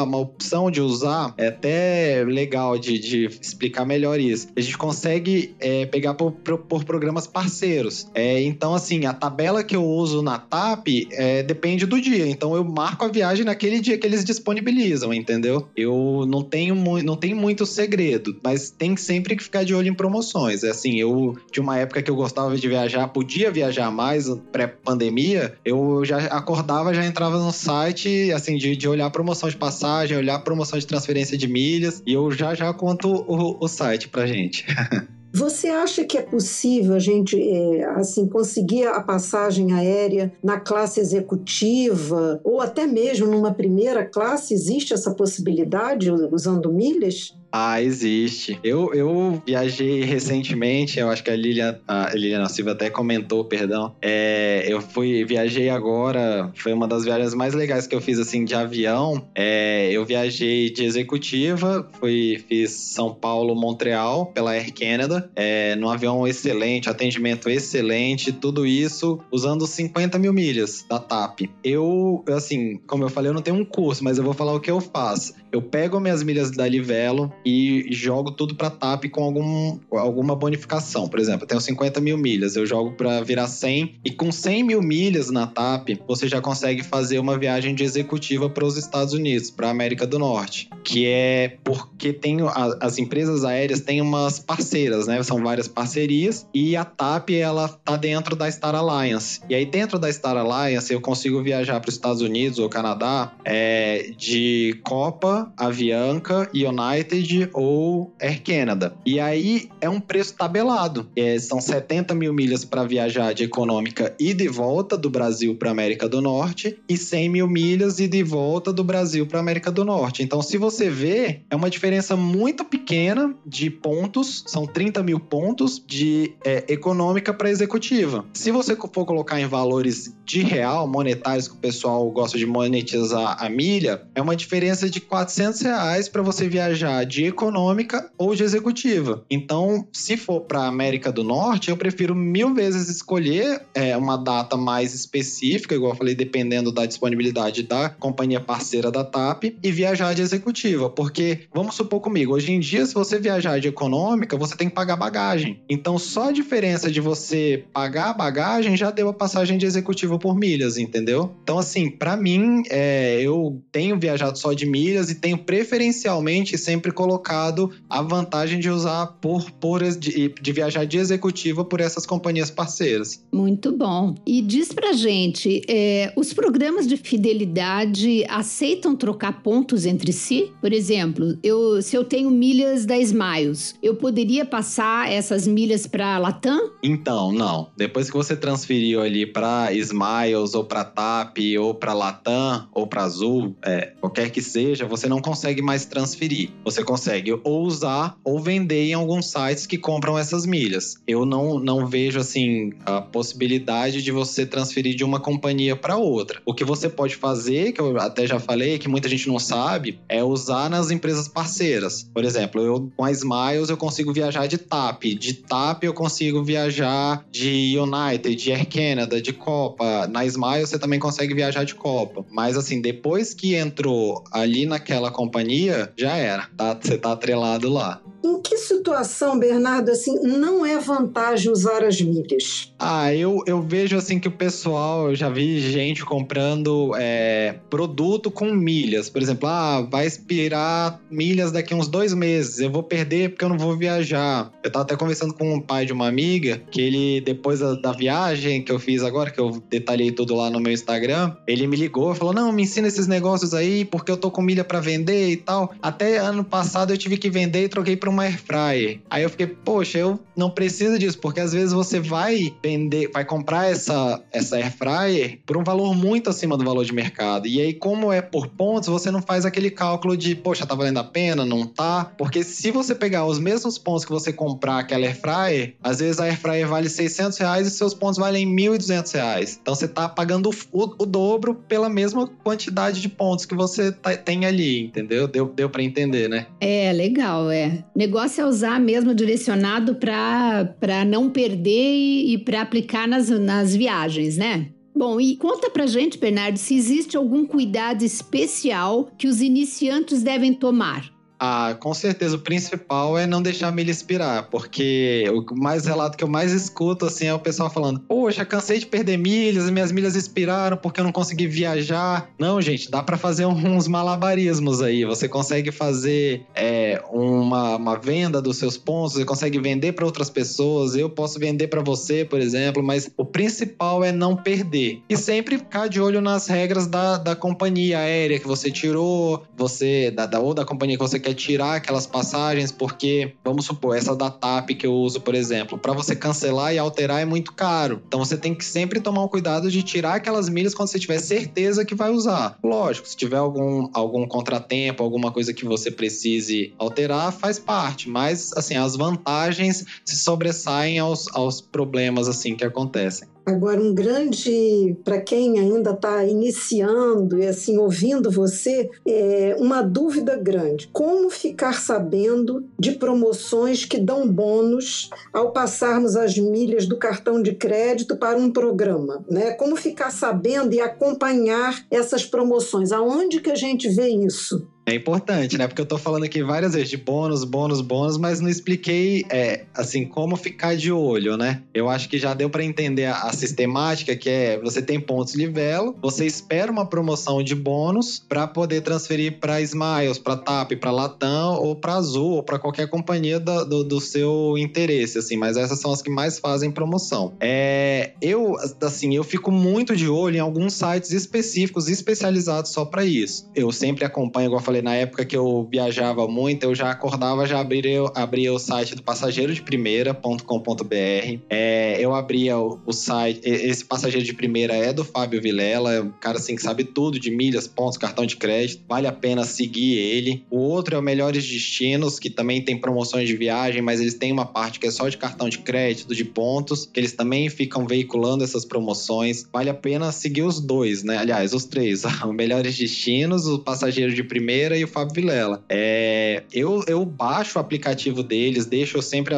[0.03, 4.47] uma opção de usar, é até legal de, de explicar melhor isso.
[4.55, 8.07] A gente consegue é, pegar por, por, programas parceiros.
[8.13, 12.27] É, então, assim, a tabela que eu uso na TAP é, depende do dia.
[12.27, 15.67] Então, eu marco a viagem naquele dia que eles disponibilizam, entendeu?
[15.75, 19.93] Eu não tenho, não tenho muito segredo, mas tem sempre que ficar de olho em
[19.93, 20.63] promoções.
[20.63, 25.55] É assim, eu, de uma época que eu gostava de viajar, podia viajar mais pré-pandemia,
[25.63, 30.39] eu já acordava, já entrava no site, assim, de, de olhar promoção de passagem, olhar
[30.39, 34.65] promoção de transferência de milhas, e eu já já conto o, o site pra gente.
[35.31, 40.99] Você acha que é possível a gente é, assim conseguir a passagem aérea na classe
[40.99, 44.55] executiva ou até mesmo numa primeira classe?
[44.55, 47.35] Existe essa possibilidade usando milhas?
[47.51, 48.59] Ah, existe.
[48.63, 53.95] Eu, eu viajei recentemente, eu acho que a Lilian, a Lilian Silva até comentou, perdão.
[54.01, 58.45] É, eu fui, viajei agora, foi uma das viagens mais legais que eu fiz, assim,
[58.45, 59.27] de avião.
[59.33, 65.89] É, eu viajei de executiva, fui, fiz São Paulo, Montreal, pela Air Canada, é, num
[65.89, 71.41] avião excelente, atendimento excelente, tudo isso usando 50 mil milhas da TAP.
[71.63, 74.59] Eu, assim, como eu falei, eu não tenho um curso, mas eu vou falar o
[74.59, 75.33] que eu faço.
[75.51, 81.07] Eu pego minhas milhas da Livelo, e jogo tudo para TAP com algum, alguma bonificação.
[81.07, 84.63] Por exemplo, eu tenho 50 mil milhas, eu jogo para virar 100 e com 100
[84.63, 89.13] mil milhas na TAP, você já consegue fazer uma viagem de executiva para os Estados
[89.13, 94.39] Unidos, para América do Norte, que é porque tem a, as empresas aéreas têm umas
[94.39, 95.21] parceiras, né?
[95.23, 99.41] São várias parcerias e a TAP ela tá dentro da Star Alliance.
[99.49, 103.33] E aí dentro da Star Alliance eu consigo viajar para os Estados Unidos ou Canadá
[103.45, 108.95] é, de Copa, Avianca, United ou Air Canada.
[109.05, 111.09] E aí é um preço tabelado.
[111.15, 115.71] É, são 70 mil milhas para viajar de econômica e de volta do Brasil para
[115.71, 119.85] América do Norte e 100 mil milhas e de volta do Brasil para América do
[119.85, 120.23] Norte.
[120.23, 125.83] Então, se você vê, é uma diferença muito pequena de pontos, são 30 mil pontos
[125.85, 128.25] de é, econômica para executiva.
[128.33, 133.37] Se você for colocar em valores de real, monetários, que o pessoal gosta de monetizar
[133.43, 138.33] a milha, é uma diferença de 400 reais para você viajar de de econômica ou
[138.33, 139.25] de executiva.
[139.29, 144.55] Então, se for para América do Norte, eu prefiro mil vezes escolher é, uma data
[144.55, 150.13] mais específica, igual eu falei, dependendo da disponibilidade da companhia parceira da TAP, e viajar
[150.13, 150.89] de executiva.
[150.89, 154.75] Porque, vamos supor comigo, hoje em dia, se você viajar de econômica, você tem que
[154.75, 155.61] pagar bagagem.
[155.69, 160.17] Então, só a diferença de você pagar a bagagem já deu a passagem de executiva
[160.17, 161.35] por milhas, entendeu?
[161.43, 166.93] Então, assim, para mim, é, eu tenho viajado só de milhas e tenho preferencialmente sempre
[166.93, 172.05] colocado colocado a vantagem de usar por, por de, de viajar de executiva por essas
[172.05, 173.23] companhias parceiras.
[173.31, 174.13] Muito bom.
[174.27, 180.51] E diz pra gente, é, os programas de fidelidade aceitam trocar pontos entre si?
[180.61, 186.17] Por exemplo, eu, se eu tenho milhas da Smiles, eu poderia passar essas milhas para
[186.19, 186.71] Latam?
[186.83, 187.69] Então, não.
[187.75, 193.03] Depois que você transferiu ali para Smiles ou para TAP ou para Latam ou para
[193.03, 196.51] Azul, é, qualquer que seja, você não consegue mais transferir.
[196.63, 200.97] Você consegue consegue ou usar ou vender em alguns sites que compram essas milhas.
[201.07, 206.41] Eu não, não vejo assim a possibilidade de você transferir de uma companhia para outra.
[206.45, 209.99] O que você pode fazer, que eu até já falei, que muita gente não sabe,
[210.09, 212.03] é usar nas empresas parceiras.
[212.13, 216.43] Por exemplo, eu com a Smiles eu consigo viajar de TAP, de TAP eu consigo
[216.43, 220.05] viajar de United, de Air Canada, de Copa.
[220.07, 222.25] Na Smiles você também consegue viajar de Copa.
[222.29, 226.75] Mas assim, depois que entrou ali naquela companhia, já era, tá?
[226.89, 228.01] Você tá atrelado lá.
[228.23, 232.73] Em que situação, Bernardo, assim, não é vantagem usar as milhas?
[232.77, 238.29] Ah, eu, eu vejo assim que o pessoal, eu já vi gente comprando é, produto
[238.29, 239.09] com milhas.
[239.09, 242.59] Por exemplo, ah, vai expirar milhas daqui uns dois meses.
[242.59, 244.51] Eu vou perder porque eu não vou viajar.
[244.63, 247.91] Eu tava até conversando com um pai de uma amiga que ele, depois da, da
[247.91, 251.77] viagem que eu fiz agora, que eu detalhei tudo lá no meu Instagram, ele me
[251.77, 254.79] ligou e falou: Não, me ensina esses negócios aí, porque eu tô com milha para
[254.79, 255.73] vender e tal.
[255.81, 258.99] Até ano passado eu tive que vender e troquei pra uma air fryer.
[259.09, 263.25] Aí eu fiquei, poxa, eu não preciso disso, porque às vezes você vai vender, vai
[263.25, 267.47] comprar essa, essa air fryer por um valor muito acima do valor de mercado.
[267.47, 270.99] E aí, como é por pontos, você não faz aquele cálculo de, poxa, tá valendo
[270.99, 272.11] a pena, não tá?
[272.17, 276.19] Porque se você pegar os mesmos pontos que você comprar aquela air fryer, às vezes
[276.19, 279.59] a air fryer vale 600 reais e seus pontos valem 1.200 reais.
[279.61, 284.15] Então você tá pagando o, o, dobro pela mesma quantidade de pontos que você tá,
[284.15, 285.27] tem ali, entendeu?
[285.27, 286.47] Deu, deu para entender, né?
[286.59, 287.83] É, legal, é.
[287.99, 294.37] Negócio é usar mesmo direcionado para não perder e, e para aplicar nas, nas viagens,
[294.37, 294.69] né?
[294.95, 300.53] Bom, e conta pra gente, Bernardo, se existe algum cuidado especial que os iniciantes devem
[300.53, 301.11] tomar.
[301.39, 306.17] Ah, com certeza o principal é não deixar a milha expirar, porque o mais relato
[306.17, 309.91] que eu mais escuto assim é o pessoal falando: "Poxa, cansei de perder milhas minhas
[309.91, 312.29] milhas expiraram porque eu não consegui viajar".
[312.37, 315.05] Não, gente, dá para fazer uns malabarismos aí.
[315.05, 320.29] Você consegue fazer é, uma, uma venda dos seus pontos, você consegue vender para outras
[320.29, 320.95] pessoas.
[320.95, 325.57] Eu posso vender para você, por exemplo, mas o principal é não perder e sempre
[325.57, 330.39] ficar de olho nas regras da, da companhia aérea que você tirou, você da, da
[330.39, 334.29] ou da companhia que você quer quer tirar aquelas passagens, porque, vamos supor, essa da
[334.29, 338.01] TAP que eu uso, por exemplo, para você cancelar e alterar é muito caro.
[338.07, 341.19] Então você tem que sempre tomar o cuidado de tirar aquelas milhas quando você tiver
[341.19, 342.57] certeza que vai usar.
[342.63, 348.09] Lógico, se tiver algum, algum contratempo, alguma coisa que você precise alterar, faz parte.
[348.09, 353.27] Mas, assim, as vantagens se sobressaem aos, aos problemas, assim, que acontecem.
[353.49, 360.37] Agora, um grande, para quem ainda está iniciando e assim ouvindo você, é uma dúvida
[360.37, 367.41] grande: como ficar sabendo de promoções que dão bônus ao passarmos as milhas do cartão
[367.41, 369.25] de crédito para um programa?
[369.27, 369.51] Né?
[369.53, 372.91] Como ficar sabendo e acompanhar essas promoções?
[372.91, 374.68] Aonde que a gente vê isso?
[374.89, 375.67] É importante, né?
[375.67, 379.65] Porque eu tô falando aqui várias vezes de bônus, bônus, bônus, mas não expliquei, é,
[379.73, 381.61] assim, como ficar de olho, né?
[381.73, 385.35] Eu acho que já deu para entender a, a, sistemática, que é você tem pontos
[385.35, 390.91] livelo, você espera uma promoção de bônus para poder transferir para Smiles, para TAP, para
[390.91, 395.37] Latam ou para Azul ou para qualquer companhia do, do, do, seu interesse, assim.
[395.37, 397.33] Mas essas são as que mais fazem promoção.
[397.39, 403.05] É, eu, assim, eu fico muito de olho em alguns sites específicos, especializados só para
[403.05, 403.47] isso.
[403.53, 407.45] Eu sempre acompanho, igual eu falei na época que eu viajava muito, eu já acordava,
[407.45, 411.39] já abria, abria o site do passageiro de primeira.com.br.
[411.49, 416.01] É, eu abria o, o, site, esse passageiro de primeira é do Fábio Vilela, é
[416.01, 418.83] um cara assim que sabe tudo de milhas, pontos, cartão de crédito.
[418.87, 420.43] Vale a pena seguir ele.
[420.49, 424.31] O outro é o Melhores Destinos, que também tem promoções de viagem, mas eles têm
[424.31, 427.85] uma parte que é só de cartão de crédito, de pontos, que eles também ficam
[427.85, 429.47] veiculando essas promoções.
[429.51, 431.17] Vale a pena seguir os dois, né?
[431.17, 435.63] Aliás, os três: o Melhores Destinos, o passageiro de primeira e o Fábio Vilela.
[435.69, 439.35] É, eu, eu baixo o aplicativo deles, deixo sempre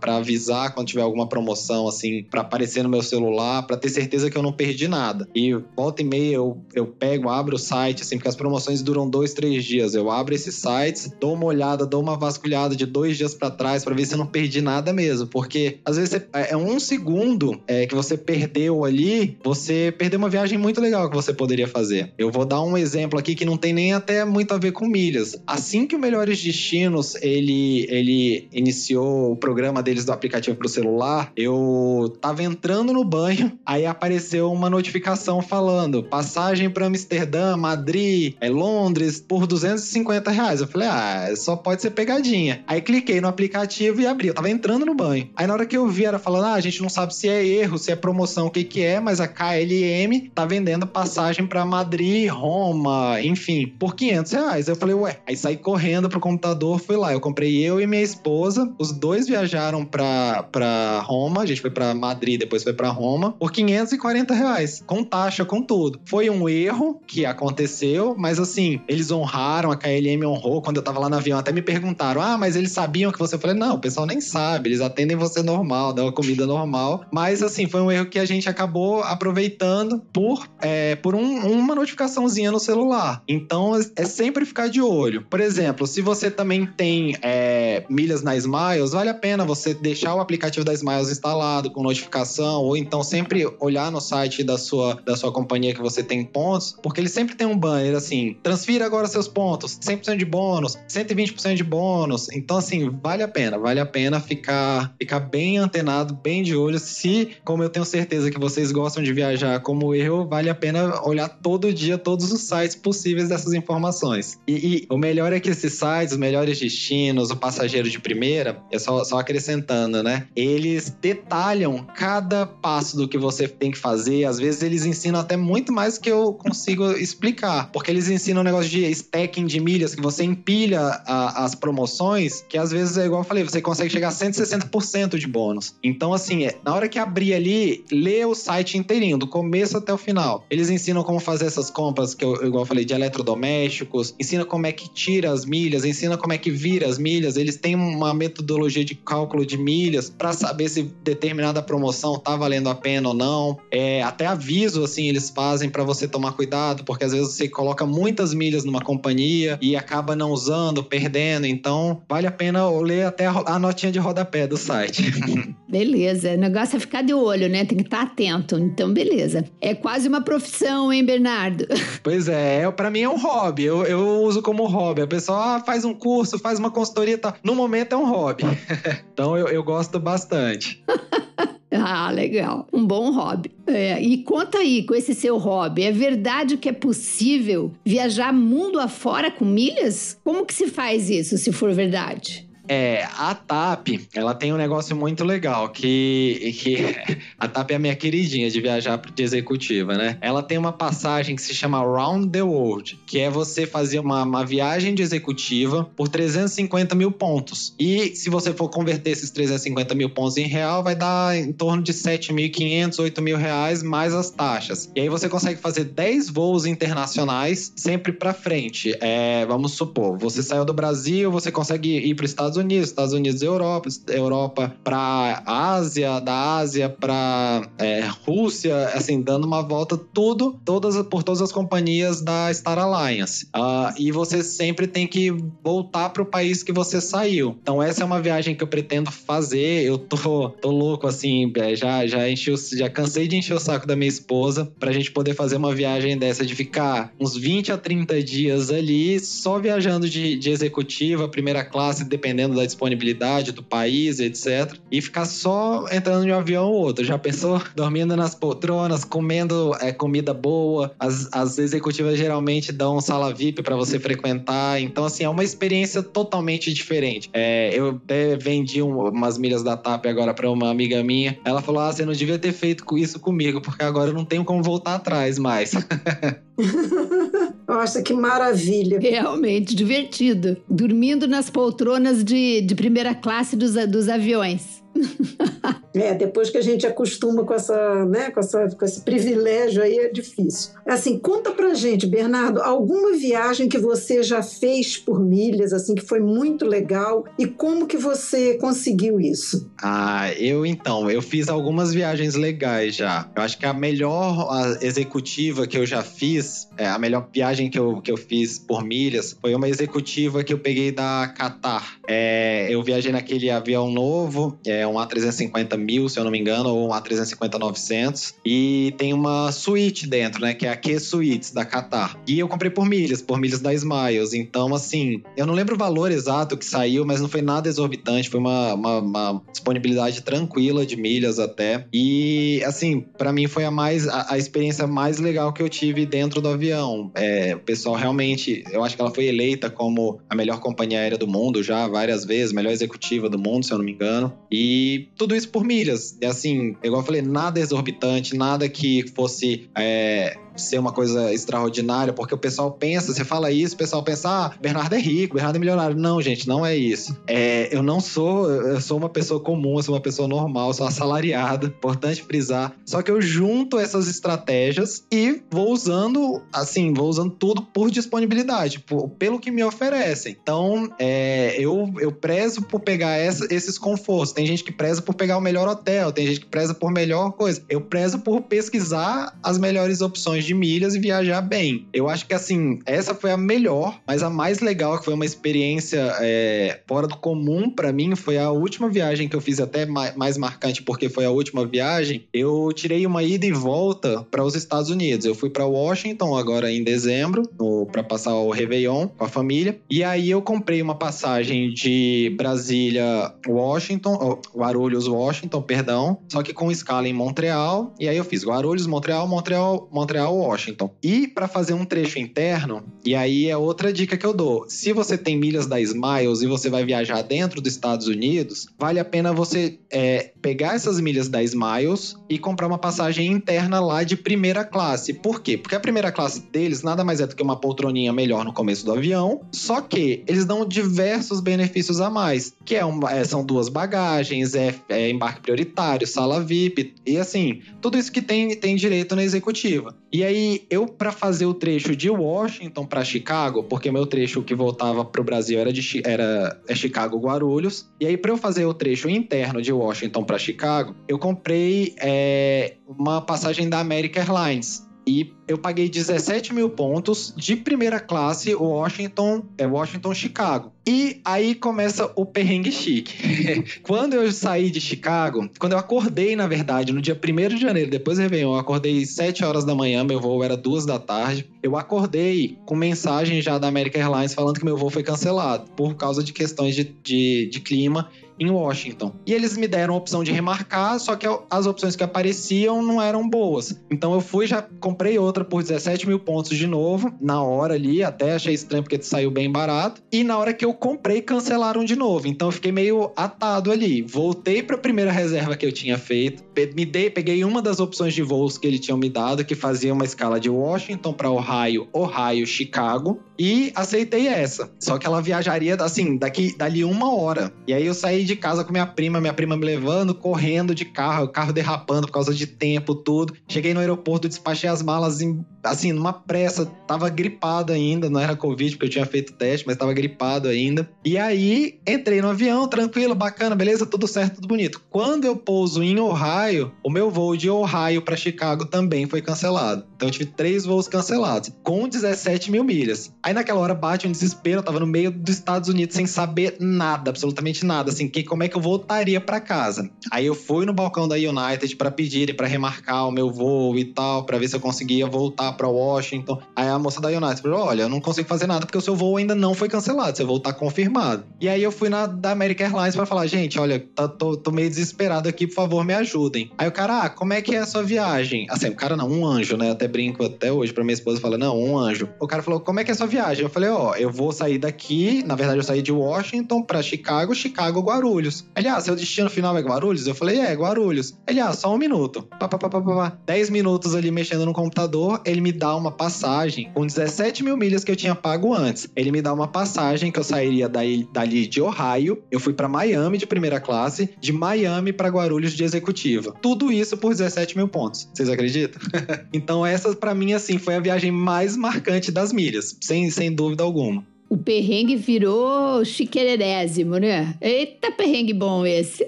[0.00, 4.30] para avisar quando tiver alguma promoção, assim, para aparecer no meu celular, para ter certeza
[4.30, 5.28] que eu não perdi nada.
[5.34, 9.08] E volta e meia eu, eu pego, abro o site, assim, porque as promoções duram
[9.08, 9.94] dois, três dias.
[9.94, 13.84] Eu abro esses sites, dou uma olhada, dou uma vasculhada de dois dias para trás
[13.84, 15.26] para ver se eu não perdi nada mesmo.
[15.26, 20.28] Porque às vezes é, é um segundo é, que você perdeu ali, você perdeu uma
[20.28, 22.12] viagem muito legal que você poderia fazer.
[22.18, 24.86] Eu vou dar um exemplo aqui que não tem nem até muito a ver com
[24.86, 25.40] milhas.
[25.46, 30.70] Assim que o Melhores Destinos ele, ele iniciou o programa deles do aplicativo para o
[30.70, 38.34] celular, eu tava entrando no banho, aí apareceu uma notificação falando passagem para Amsterdã, Madrid,
[38.40, 40.60] é Londres por 250 reais.
[40.60, 42.62] Eu falei, ah, só pode ser pegadinha.
[42.66, 44.28] Aí cliquei no aplicativo e abri.
[44.28, 45.28] Eu tava entrando no banho.
[45.36, 47.44] Aí na hora que eu vi, era falando, ah, a gente não sabe se é
[47.44, 51.64] erro, se é promoção, o que que é, mas a KLM tá vendendo passagem para
[51.64, 54.68] Madrid, Roma, enfim, por 500 reais reais.
[54.68, 55.18] Eu falei, ué.
[55.26, 57.12] Aí saí correndo pro computador, fui lá.
[57.12, 58.72] Eu comprei eu e minha esposa.
[58.78, 61.42] Os dois viajaram pra, pra Roma.
[61.42, 63.32] A gente foi pra Madrid, depois foi pra Roma.
[63.32, 64.82] Por 540 reais.
[64.86, 66.00] Com taxa, com tudo.
[66.04, 70.62] Foi um erro que aconteceu, mas assim, eles honraram, a KLM honrou.
[70.62, 73.34] Quando eu tava lá no avião, até me perguntaram: ah, mas eles sabiam que você.
[73.34, 74.68] Eu falei, não, o pessoal nem sabe.
[74.70, 77.04] Eles atendem você normal, dão uma comida normal.
[77.12, 81.74] Mas assim, foi um erro que a gente acabou aproveitando por, é, por um, uma
[81.74, 83.22] notificaçãozinha no celular.
[83.28, 85.22] Então é sempre sempre ficar de olho.
[85.22, 90.14] Por exemplo, se você também tem é, milhas na Smiles, vale a pena você deixar
[90.14, 94.94] o aplicativo da Smiles instalado com notificação, ou então sempre olhar no site da sua,
[95.04, 98.86] da sua companhia que você tem pontos, porque ele sempre tem um banner assim: transfira
[98.86, 102.28] agora seus pontos, 100% de bônus, 120% de bônus.
[102.30, 106.78] Então, assim, vale a pena, vale a pena ficar, ficar bem antenado, bem de olho.
[106.78, 111.02] Se, como eu tenho certeza que vocês gostam de viajar como eu, vale a pena
[111.02, 114.27] olhar todo dia todos os sites possíveis dessas informações.
[114.46, 118.62] E, e o melhor é que esses sites, os melhores destinos, o passageiro de primeira,
[118.70, 120.26] é só, só acrescentando, né?
[120.34, 124.24] Eles detalham cada passo do que você tem que fazer.
[124.24, 128.44] Às vezes eles ensinam até muito mais que eu consigo explicar, porque eles ensinam um
[128.44, 133.06] negócio de stacking de milhas, que você empilha a, as promoções, que às vezes é
[133.06, 135.74] igual eu falei, você consegue chegar a 160% de bônus.
[135.82, 139.92] Então, assim, é, na hora que abrir ali, lê o site inteirinho, do começo até
[139.92, 140.44] o final.
[140.50, 144.66] Eles ensinam como fazer essas compras, que eu, igual eu falei, de eletrodomésticos, ensina como
[144.66, 147.36] é que tira as milhas, ensina como é que vira as milhas.
[147.36, 152.68] Eles têm uma metodologia de cálculo de milhas para saber se determinada promoção tá valendo
[152.68, 153.58] a pena ou não.
[153.70, 157.86] É, até aviso, assim, eles fazem para você tomar cuidado, porque às vezes você coloca
[157.86, 161.46] muitas milhas numa companhia e acaba não usando, perdendo.
[161.46, 165.02] Então, vale a pena ler até a notinha de rodapé do site.
[165.68, 166.32] Beleza.
[166.32, 167.64] O negócio é ficar de olho, né?
[167.64, 168.58] Tem que estar atento.
[168.58, 169.44] Então, beleza.
[169.60, 171.66] É quase uma profissão, hein, Bernardo?
[172.02, 173.64] Pois é, é para mim é um hobby.
[173.64, 175.02] Eu, eu uso como hobby.
[175.02, 177.34] A pessoa ah, faz um curso, faz uma consultoria e tal.
[177.44, 178.44] No momento é um hobby.
[179.12, 180.82] então, eu, eu gosto bastante.
[181.70, 182.66] Ah, legal.
[182.72, 183.50] Um bom hobby.
[183.66, 185.82] É, e conta aí com esse seu hobby.
[185.82, 190.18] É verdade que é possível viajar mundo afora com milhas?
[190.24, 192.47] Como que se faz isso, se for verdade?
[192.68, 196.76] É, a TAP, ela tem um negócio muito legal, que, que
[197.38, 200.18] a TAP é a minha queridinha de viajar de executiva, né?
[200.20, 204.22] Ela tem uma passagem que se chama Round the World, que é você fazer uma,
[204.22, 207.74] uma viagem de executiva por 350 mil pontos.
[207.78, 211.82] E se você for converter esses 350 mil pontos em real, vai dar em torno
[211.82, 214.90] de 7.500, 8 mil reais, mais as taxas.
[214.94, 218.94] E aí você consegue fazer 10 voos internacionais sempre para frente.
[219.00, 223.14] É, vamos supor, você saiu do Brasil, você consegue ir para os Estados Unidos, Estados
[223.14, 230.60] Unidos Europa, Europa para Ásia, da Ásia para é, Rússia, assim, dando uma volta tudo,
[230.64, 233.46] todas por todas as companhias da Star Alliance.
[233.46, 235.30] Uh, e você sempre tem que
[235.62, 237.56] voltar para o país que você saiu.
[237.62, 239.84] Então essa é uma viagem que eu pretendo fazer.
[239.84, 243.86] Eu tô, tô louco assim, é, já já enchi, já cansei de encher o saco
[243.86, 247.72] da minha esposa para a gente poder fazer uma viagem dessa de ficar uns 20
[247.72, 253.52] a 30 dias ali só viajando de, de executiva, primeira classe, dependendo dependendo da disponibilidade
[253.52, 254.74] do país, etc.
[254.90, 257.04] E ficar só entrando de um avião ou outro.
[257.04, 257.60] Já pensou?
[257.76, 260.92] Dormindo nas poltronas, comendo é, comida boa.
[260.98, 264.80] As, as executivas geralmente dão sala VIP para você frequentar.
[264.80, 267.28] Então, assim, é uma experiência totalmente diferente.
[267.32, 271.38] É, eu até vendi um, umas milhas da TAP agora para uma amiga minha.
[271.44, 274.44] Ela falou: Ah, você não devia ter feito isso comigo, porque agora eu não tenho
[274.44, 275.72] como voltar atrás mais.
[277.68, 278.98] Nossa, que maravilha.
[278.98, 280.56] Realmente divertido.
[280.68, 284.82] Dormindo nas poltronas de, de primeira classe dos, dos aviões.
[286.02, 289.98] É, depois que a gente acostuma com, essa, né, com, essa, com esse privilégio aí
[289.98, 290.72] é difícil.
[290.86, 296.04] Assim, conta pra gente, Bernardo, alguma viagem que você já fez por milhas, assim, que
[296.04, 299.70] foi muito legal e como que você conseguiu isso?
[299.82, 303.28] Ah, eu então, eu fiz algumas viagens legais já.
[303.34, 307.78] Eu acho que a melhor executiva que eu já fiz, é, a melhor viagem que
[307.78, 311.98] eu, que eu fiz por milhas, foi uma executiva que eu peguei da Qatar.
[312.06, 316.68] É, eu viajei naquele avião novo, é um A350 mil, se eu não me engano,
[316.68, 318.34] ou um A350-900.
[318.44, 320.52] E tem uma suíte dentro, né?
[320.52, 322.20] Que é a Q Suites da Qatar.
[322.26, 324.34] E eu comprei por milhas, por milhas da Smiles.
[324.34, 328.28] Então, assim, eu não lembro o valor exato que saiu, mas não foi nada exorbitante.
[328.28, 331.86] Foi uma, uma, uma disponibilidade tranquila de milhas até.
[331.92, 336.04] E, assim, para mim foi a mais a, a, experiência mais legal que eu tive
[336.04, 337.10] dentro do avião.
[337.14, 341.16] É, o pessoal realmente, eu acho que ela foi eleita como a melhor companhia aérea
[341.16, 344.32] do mundo já várias vezes, melhor executiva do mundo, se eu não me engano.
[344.50, 346.16] E tudo isso por milhas.
[346.20, 352.12] E assim, igual eu falei, nada exorbitante, nada que fosse é, ser uma coisa extraordinária,
[352.12, 355.56] porque o pessoal pensa, você fala isso, o pessoal pensa, ah, Bernardo é rico, Bernardo
[355.56, 355.96] é milionário.
[355.96, 357.16] Não, gente, não é isso.
[357.26, 360.86] É, eu não sou, eu sou uma pessoa comum, eu sou uma pessoa normal, sou
[360.86, 362.74] assalariada, importante frisar.
[362.84, 368.80] Só que eu junto essas estratégias e vou usando, assim, vou usando tudo por disponibilidade,
[368.80, 370.36] por, pelo que me oferecem.
[370.40, 374.32] Então, é, eu, eu prezo por pegar essa, esses confortos.
[374.32, 377.32] Tem gente que preza por pegar o melhor hotel, tem gente que preza por melhor
[377.32, 377.62] coisa.
[377.68, 381.86] Eu prezo por pesquisar as melhores opções de milhas e viajar bem.
[381.92, 385.24] Eu acho que assim, essa foi a melhor, mas a mais legal, que foi uma
[385.24, 389.86] experiência é, fora do comum para mim, foi a última viagem que eu fiz até
[389.86, 392.24] mais marcante, porque foi a última viagem.
[392.32, 395.24] Eu tirei uma ida e volta para os Estados Unidos.
[395.24, 397.42] Eu fui para Washington agora em dezembro,
[397.90, 399.78] para passar o Réveillon com a família.
[399.90, 406.70] E aí eu comprei uma passagem de Brasília, Washington, Guarulhos, Washington, perdão, só que com
[406.70, 407.94] escala em Montreal.
[407.98, 410.90] E aí eu fiz Guarulhos, Montreal, Montreal, Montreal, Washington.
[411.02, 414.66] E para fazer um trecho interno, e aí é outra dica que eu dou.
[414.68, 418.98] Se você tem milhas da Smiles e você vai viajar dentro dos Estados Unidos, vale
[418.98, 424.02] a pena você é, pegar essas milhas da Smiles e comprar uma passagem interna lá
[424.02, 425.12] de primeira classe.
[425.12, 425.56] Por quê?
[425.56, 428.84] Porque a primeira classe deles nada mais é do que uma poltroninha melhor no começo
[428.84, 433.68] do avião, só que eles dão diversos benefícios a mais, que é, é são duas
[433.68, 439.14] bagagens, é, é, embarque prioritário, sala VIP, e assim, tudo isso que tem, tem direito
[439.14, 439.94] na executiva.
[440.12, 444.54] E aí, eu, para fazer o trecho de Washington para Chicago, porque meu trecho que
[444.54, 448.74] voltava para o Brasil era, de, era é Chicago-Guarulhos, e aí, para eu fazer o
[448.74, 454.87] trecho interno de Washington para Chicago, eu comprei é, uma passagem da American Airlines.
[455.08, 460.70] E eu paguei 17 mil pontos de primeira classe Washington, é Washington, Chicago.
[460.86, 463.14] E aí começa o perrengue chique.
[463.80, 467.90] quando eu saí de Chicago, quando eu acordei, na verdade, no dia 1 de janeiro,
[467.90, 471.48] depois do Réveillon, eu acordei 7 horas da manhã, meu voo era 2 da tarde.
[471.62, 475.94] Eu acordei com mensagem já da American Airlines falando que meu voo foi cancelado por
[475.94, 479.12] causa de questões de, de, de clima em Washington.
[479.26, 483.00] E eles me deram a opção de remarcar, só que as opções que apareciam não
[483.00, 483.80] eram boas.
[483.90, 488.02] Então eu fui, já comprei outra por 17 mil pontos de novo, na hora ali,
[488.02, 490.02] até achei estranho porque saiu bem barato.
[490.10, 492.26] E na hora que eu comprei, cancelaram de novo.
[492.26, 494.02] Então eu fiquei meio atado ali.
[494.02, 496.42] Voltei para a primeira reserva que eu tinha feito,
[496.74, 499.92] me dei, peguei uma das opções de voos que eles tinham me dado, que fazia
[499.92, 504.70] uma escala de Washington para Ohio, Ohio, Chicago, e aceitei essa.
[504.80, 507.52] Só que ela viajaria assim, daqui dali uma hora.
[507.66, 510.84] E aí eu saí de casa com minha prima, minha prima me levando, correndo de
[510.84, 513.34] carro, o carro derrapando por causa de tempo, tudo.
[513.46, 518.34] Cheguei no aeroporto, despachei as malas em, assim, numa pressa, tava gripado ainda, não era
[518.34, 520.88] Covid, porque eu tinha feito teste, mas tava gripado ainda.
[521.04, 524.80] E aí entrei no avião, tranquilo, bacana, beleza, tudo certo, tudo bonito.
[524.90, 529.84] Quando eu pouso em Ohio, o meu voo de Ohio para Chicago também foi cancelado.
[529.98, 533.12] Então eu tive três voos cancelados, com 17 mil milhas.
[533.20, 536.56] Aí naquela hora bate um desespero, eu tava no meio dos Estados Unidos sem saber
[536.60, 539.90] nada, absolutamente nada, assim, que, como é que eu voltaria para casa.
[540.12, 543.86] Aí eu fui no balcão da United para pedir para remarcar o meu voo e
[543.86, 546.40] tal, para ver se eu conseguia voltar para Washington.
[546.54, 548.94] Aí a moça da United falou: "Olha, eu não consigo fazer nada porque o seu
[548.94, 551.24] voo ainda não foi cancelado, seu voo tá confirmado".
[551.40, 554.52] E aí eu fui na da American Airlines para falar: "Gente, olha, tá, tô, tô,
[554.52, 556.52] meio desesperado aqui, por favor, me ajudem".
[556.56, 558.46] Aí o cara: "Ah, como é que é a sua viagem?".
[558.48, 559.72] Assim, o cara não, um anjo, né?
[559.72, 562.08] Até brinco até hoje para minha esposa, fala: "Não, um anjo".
[562.20, 563.44] O cara falou: "Como é que é sua viagem?".
[563.44, 566.82] Eu falei: "Ó, oh, eu vou sair daqui, na verdade eu saí de Washington para
[566.82, 568.46] Chicago, Chicago Guarulhos".
[568.56, 570.06] Ele, ah, seu destino final é Guarulhos?
[570.06, 571.16] Eu falei, é, Guarulhos.
[571.26, 572.22] Ele, ah, só um minuto.
[572.22, 573.18] Pá, pá, pá, pá, pá.
[573.24, 577.84] Dez minutos ali mexendo no computador, ele me dá uma passagem com 17 mil milhas
[577.84, 578.88] que eu tinha pago antes.
[578.96, 582.68] Ele me dá uma passagem que eu sairia daí, dali de Ohio, eu fui para
[582.68, 586.34] Miami de primeira classe, de Miami para Guarulhos de executiva.
[586.42, 588.08] Tudo isso por 17 mil pontos.
[588.12, 588.80] Vocês acreditam?
[589.32, 593.62] então essa para mim, assim, foi a viagem mais marcante das milhas, sem, sem dúvida
[593.62, 594.04] alguma.
[594.28, 597.34] O perrengue virou chiquererésimo, né?
[597.40, 599.06] Eita, perrengue bom esse.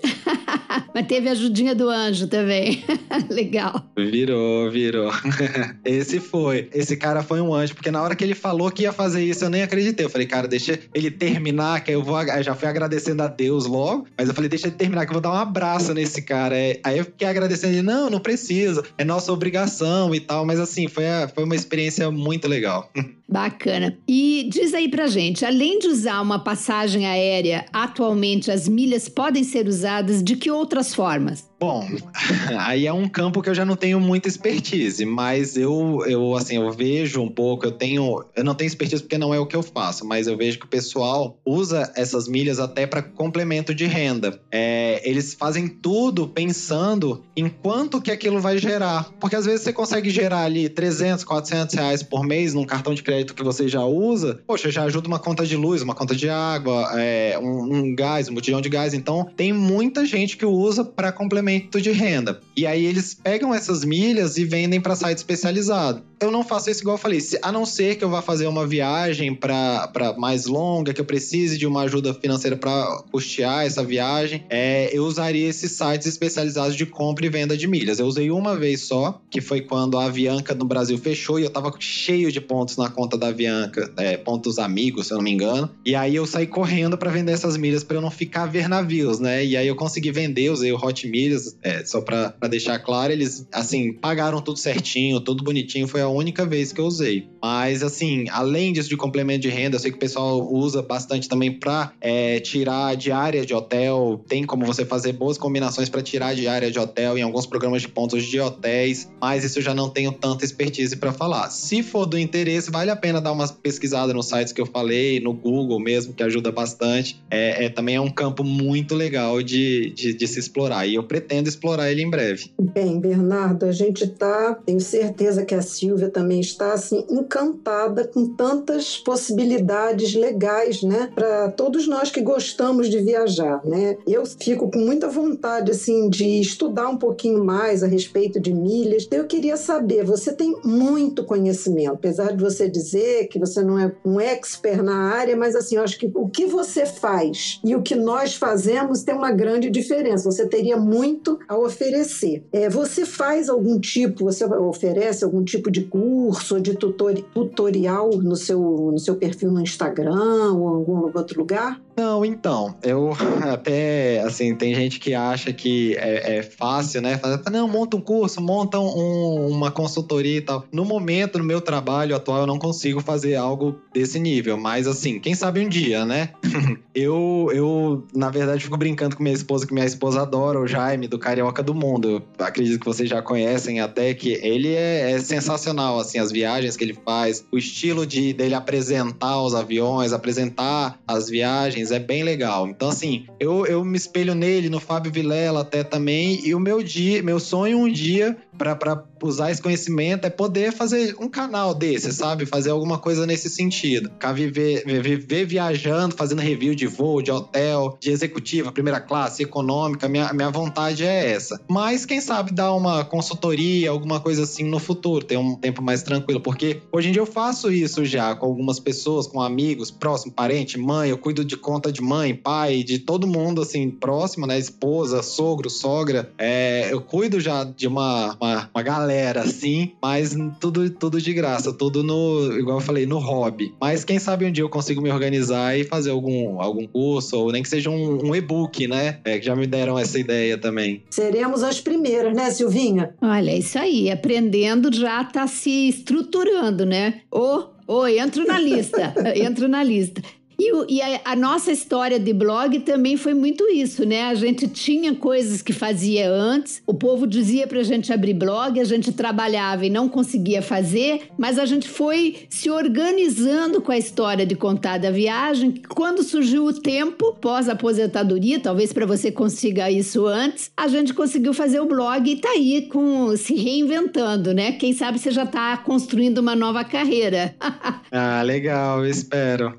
[0.94, 2.82] Mas teve a ajudinha do anjo também.
[3.28, 3.84] Legal.
[3.96, 5.12] Virou, virou.
[5.84, 6.68] Esse foi.
[6.72, 9.44] Esse cara foi um anjo, porque na hora que ele falou que ia fazer isso,
[9.44, 10.06] eu nem acreditei.
[10.06, 12.20] Eu falei, cara, deixa ele terminar, que eu vou.
[12.22, 15.14] Eu já fui agradecendo a Deus logo, mas eu falei, deixa ele terminar, que eu
[15.14, 16.56] vou dar um abraço nesse cara.
[16.56, 20.46] É, aí eu fiquei agradecendo ele, não, não precisa, é nossa obrigação e tal.
[20.46, 21.04] Mas assim, foi,
[21.34, 22.90] foi uma experiência muito legal.
[23.28, 23.96] Bacana.
[24.08, 29.44] E diz aí pra gente, além de usar uma passagem aérea, atualmente as milhas podem
[29.44, 31.49] ser usadas de que outras formas?
[31.60, 31.86] Bom,
[32.58, 36.56] aí é um campo que eu já não tenho muita expertise, mas eu, eu assim,
[36.56, 39.54] eu vejo um pouco, eu tenho, eu não tenho expertise porque não é o que
[39.54, 43.84] eu faço, mas eu vejo que o pessoal usa essas milhas até para complemento de
[43.84, 44.40] renda.
[44.50, 49.72] É, eles fazem tudo pensando em quanto que aquilo vai gerar, porque às vezes você
[49.72, 53.84] consegue gerar ali 300, 400 reais por mês num cartão de crédito que você já
[53.84, 57.94] usa, poxa, já ajuda uma conta de luz, uma conta de água, é, um, um
[57.94, 58.94] gás, um botijão de gás.
[58.94, 62.40] Então, tem muita gente que usa para complementar de renda.
[62.56, 66.02] E aí eles pegam essas milhas e vendem para site especializado.
[66.20, 68.66] Eu não faço isso igual eu falei, a não ser que eu vá fazer uma
[68.66, 74.44] viagem para mais longa, que eu precise de uma ajuda financeira para custear essa viagem,
[74.50, 77.98] é, eu usaria esses sites especializados de compra e venda de milhas.
[77.98, 81.50] Eu usei uma vez só, que foi quando a Avianca no Brasil fechou e eu
[81.50, 85.30] tava cheio de pontos na conta da Avianca, é, pontos amigos, se eu não me
[85.30, 85.70] engano.
[85.86, 88.68] E aí eu saí correndo para vender essas milhas para eu não ficar a ver
[88.68, 89.44] navios, né?
[89.44, 93.46] E aí eu consegui vender, usei o Hot Milhas, é, só para deixar claro, eles
[93.52, 97.28] assim pagaram tudo certinho, tudo bonitinho, foi a única vez que eu usei.
[97.42, 101.28] Mas assim, além disso de complemento de renda, eu sei que o pessoal usa bastante
[101.28, 106.34] também para é, tirar diária de hotel, tem como você fazer boas combinações para tirar
[106.34, 109.88] diária de hotel em alguns programas de pontos de hotéis, mas isso eu já não
[109.88, 111.50] tenho tanta expertise para falar.
[111.50, 115.20] Se for do interesse, vale a pena dar uma pesquisada nos sites que eu falei,
[115.20, 117.20] no Google mesmo, que ajuda bastante.
[117.30, 121.02] É, é também é um campo muito legal de, de, de, se explorar e eu
[121.02, 122.50] pretendo explorar ele em breve.
[122.60, 128.34] Bem, Bernardo, a gente está, tenho certeza que a Silvia também está assim encantada com
[128.34, 133.96] tantas possibilidades legais, né, para todos nós que gostamos de viajar, né?
[134.06, 139.06] Eu fico com muita vontade assim de estudar um pouquinho mais a respeito de milhas.
[139.10, 143.92] Eu queria saber, você tem muito conhecimento, apesar de você dizer que você não é
[144.04, 147.82] um expert na área, mas assim, eu acho que o que você faz e o
[147.82, 150.30] que nós fazemos tem uma grande diferença.
[150.30, 152.44] Você teria muito a oferecer.
[152.52, 158.36] É, você faz algum tipo, você oferece algum tipo de curso ou de tutorial no
[158.36, 161.80] seu, no seu perfil no Instagram ou em algum outro lugar?
[162.00, 163.12] Não, então, eu
[163.52, 167.18] até, assim, tem gente que acha que é, é fácil, né?
[167.18, 170.64] Fala, não, monta um curso, monta um, uma consultoria e tal.
[170.72, 175.20] No momento, no meu trabalho atual, eu não consigo fazer algo desse nível, mas assim,
[175.20, 176.30] quem sabe um dia, né?
[176.94, 181.06] eu, eu, na verdade, fico brincando com minha esposa, que minha esposa adora o Jaime
[181.06, 182.22] do Carioca do Mundo.
[182.38, 186.78] Eu acredito que vocês já conhecem até que ele é, é sensacional, assim, as viagens
[186.78, 192.22] que ele faz, o estilo de dele apresentar os aviões, apresentar as viagens é bem
[192.22, 192.68] legal.
[192.68, 196.82] Então, assim, eu, eu me espelho nele, no Fábio Vilela até também, e o meu
[196.82, 202.12] dia, meu sonho um dia para usar esse conhecimento é poder fazer um canal desse,
[202.12, 202.46] sabe?
[202.46, 204.10] Fazer alguma coisa nesse sentido.
[204.10, 210.08] Ficar viver, viver viajando, fazendo review de voo, de hotel, de executiva, primeira classe, econômica.
[210.08, 211.60] Minha, minha vontade é essa.
[211.68, 216.02] Mas quem sabe dar uma consultoria, alguma coisa assim no futuro, ter um tempo mais
[216.02, 216.40] tranquilo.
[216.40, 220.78] Porque hoje em dia eu faço isso já com algumas pessoas, com amigos, próximo, parente,
[220.78, 224.58] mãe, eu cuido de conta de mãe, pai, de todo mundo assim, próximo, né?
[224.58, 226.32] Esposa, sogro, sogra.
[226.38, 229.09] É, eu cuido já de uma, uma uma, galera,
[229.40, 233.74] assim, mas tudo, tudo de graça, tudo no, igual eu falei, no hobby.
[233.80, 237.52] Mas quem sabe um dia eu consigo me organizar e fazer algum, algum curso, ou
[237.52, 239.18] nem que seja um, um e-book, né?
[239.24, 241.02] É, que já me deram essa ideia também.
[241.10, 243.14] Seremos as primeiras, né, Silvinha?
[243.20, 247.22] Olha, isso aí, aprendendo já tá se estruturando, né?
[247.30, 250.22] Ou oh, entro na lista, entro na lista.
[250.60, 254.24] E, e a, a, nossa história de blog também foi muito isso, né?
[254.24, 258.84] A gente tinha coisas que fazia antes, o povo dizia pra gente abrir blog, a
[258.84, 264.44] gente trabalhava e não conseguia fazer, mas a gente foi se organizando com a história
[264.44, 265.80] de contar da viagem.
[265.88, 271.80] Quando surgiu o tempo, pós-aposentadoria, talvez para você consiga isso antes, a gente conseguiu fazer
[271.80, 274.72] o blog e tá aí com se reinventando, né?
[274.72, 277.54] Quem sabe você já tá construindo uma nova carreira.
[278.12, 279.78] ah, legal, espero.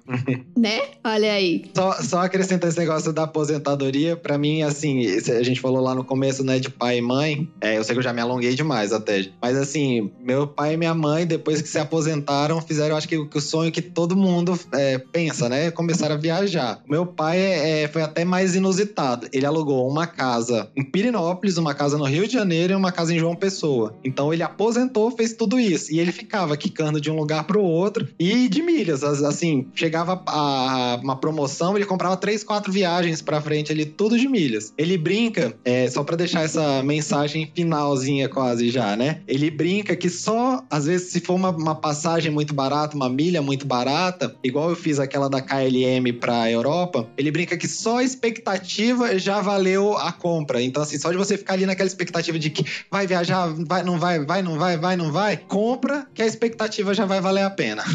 [0.57, 0.70] né?
[0.71, 0.81] Né?
[1.03, 1.65] Olha aí.
[1.75, 6.03] Só, só acrescentar esse negócio da aposentadoria, para mim, assim, a gente falou lá no
[6.03, 7.49] começo, né, de pai e mãe.
[7.59, 9.27] É, eu sei que eu já me alonguei demais até.
[9.41, 13.41] Mas assim, meu pai e minha mãe, depois que se aposentaram, fizeram, acho que, o
[13.41, 15.71] sonho que todo mundo é, pensa, né?
[15.71, 16.81] Começaram a viajar.
[16.87, 19.27] Meu pai é, é, foi até mais inusitado.
[19.33, 23.13] Ele alugou uma casa em Pirinópolis, uma casa no Rio de Janeiro e uma casa
[23.13, 23.95] em João Pessoa.
[24.03, 25.91] Então ele aposentou, fez tudo isso.
[25.91, 29.03] E ele ficava quicando de um lugar pro outro e de milhas.
[29.03, 30.60] Assim, chegava a
[31.01, 34.73] uma promoção, ele comprava três, quatro viagens pra frente ali, tudo de milhas.
[34.77, 39.21] Ele brinca, é, só para deixar essa mensagem finalzinha quase já, né?
[39.27, 43.41] Ele brinca que só, às vezes, se for uma, uma passagem muito barata, uma milha
[43.41, 48.03] muito barata, igual eu fiz aquela da KLM pra Europa, ele brinca que só a
[48.03, 50.61] expectativa já valeu a compra.
[50.61, 53.99] Então, assim, só de você ficar ali naquela expectativa de que vai viajar, vai, não
[53.99, 57.49] vai, vai, não vai, vai, não vai, compra que a expectativa já vai valer a
[57.49, 57.83] pena.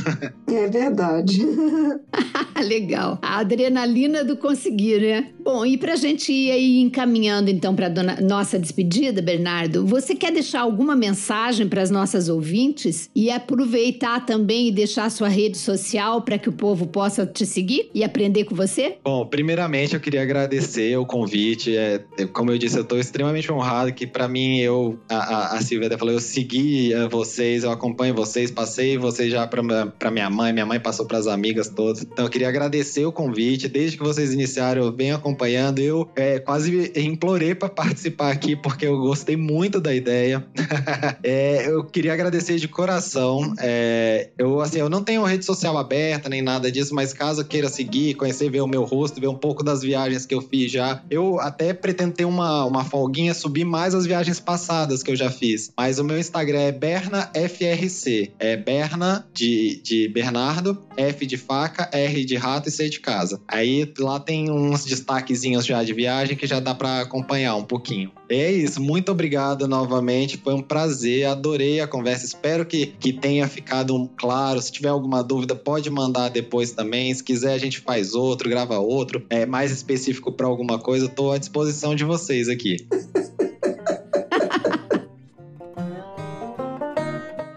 [0.48, 1.40] É verdade.
[2.61, 3.18] Legal.
[3.22, 5.28] A adrenalina do conseguir, né?
[5.42, 7.88] Bom, e pra gente ir aí encaminhando então para
[8.20, 14.68] nossa despedida, Bernardo, você quer deixar alguma mensagem para as nossas ouvintes e aproveitar também
[14.68, 18.54] e deixar sua rede social para que o povo possa te seguir e aprender com
[18.54, 18.96] você?
[19.04, 21.76] Bom, primeiramente eu queria agradecer o convite.
[21.76, 25.62] É, como eu disse, eu estou extremamente honrado que para mim eu a, a, a
[25.62, 30.30] Silvia até falou, eu segui eh, vocês, eu acompanho vocês, passei vocês já para minha
[30.30, 32.02] mãe, minha mãe passou para as amigas todas.
[32.02, 33.68] Então eu queria agradecer o convite.
[33.68, 35.78] Desde que vocês iniciaram, eu venho acompanhando.
[35.78, 40.47] Eu é, quase implorei para participar aqui porque eu gostei muito da ideia.
[41.22, 43.55] é, eu queria agradecer de coração.
[43.59, 47.68] É, eu assim, eu não tenho rede social aberta nem nada disso, mas caso queira
[47.68, 51.03] seguir, conhecer, ver o meu rosto, ver um pouco das viagens que eu fiz já,
[51.11, 55.30] eu até pretendo ter uma, uma folguinha, subir mais as viagens passadas que eu já
[55.30, 55.72] fiz.
[55.76, 58.32] Mas o meu Instagram é BernaFRC.
[58.38, 63.41] É Berna de, de Bernardo, F de faca, R de rato e C de casa.
[63.47, 68.11] Aí lá tem uns destaquezinhos já de viagem que já dá para acompanhar um pouquinho.
[68.28, 73.47] É isso, muito obrigado novamente, foi um prazer, adorei a conversa, espero que, que tenha
[73.47, 74.61] ficado claro.
[74.61, 77.14] Se tiver alguma dúvida, pode mandar depois também.
[77.14, 81.32] Se quiser, a gente faz outro, grava outro, é mais específico para alguma coisa, estou
[81.32, 82.76] à disposição de vocês aqui.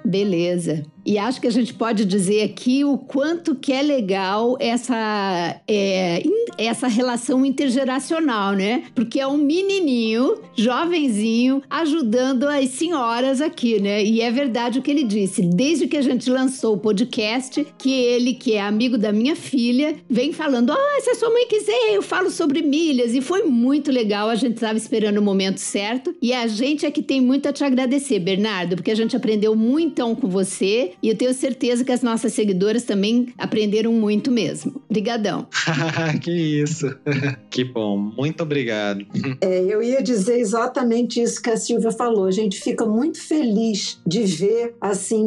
[0.10, 0.84] Beleza.
[1.06, 6.22] E acho que a gente pode dizer aqui o quanto que é legal essa, é,
[6.58, 8.84] essa relação intergeracional, né?
[8.94, 14.04] Porque é um menininho, jovenzinho, ajudando as senhoras aqui, né?
[14.04, 15.42] E é verdade o que ele disse.
[15.42, 19.96] Desde que a gente lançou o podcast, que ele, que é amigo da minha filha,
[20.10, 23.16] vem falando: Ah, se a sua mãe quiser, eu falo sobre milhas.
[23.16, 24.30] E foi muito legal.
[24.30, 26.14] A gente estava esperando o momento certo.
[26.22, 29.56] E a gente é que tem muito a te agradecer, Bernardo, porque a gente aprendeu
[29.56, 34.82] muito com você e eu tenho certeza que as nossas seguidoras também aprenderam muito mesmo.
[34.90, 35.48] Obrigadão.
[36.22, 36.96] que isso.
[37.50, 37.98] que bom.
[37.98, 39.06] Muito obrigado.
[39.42, 42.26] É, eu ia dizer exatamente isso que a Silvia falou.
[42.26, 45.24] A gente fica muito feliz de ver assim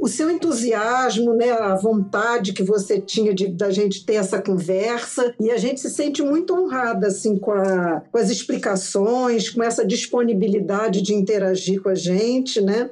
[0.00, 5.34] o seu entusiasmo, né, a vontade que você tinha de da gente ter essa conversa
[5.40, 9.84] e a gente se sente muito honrada assim com, a, com as explicações, com essa
[9.84, 12.90] disponibilidade de interagir com a gente, né?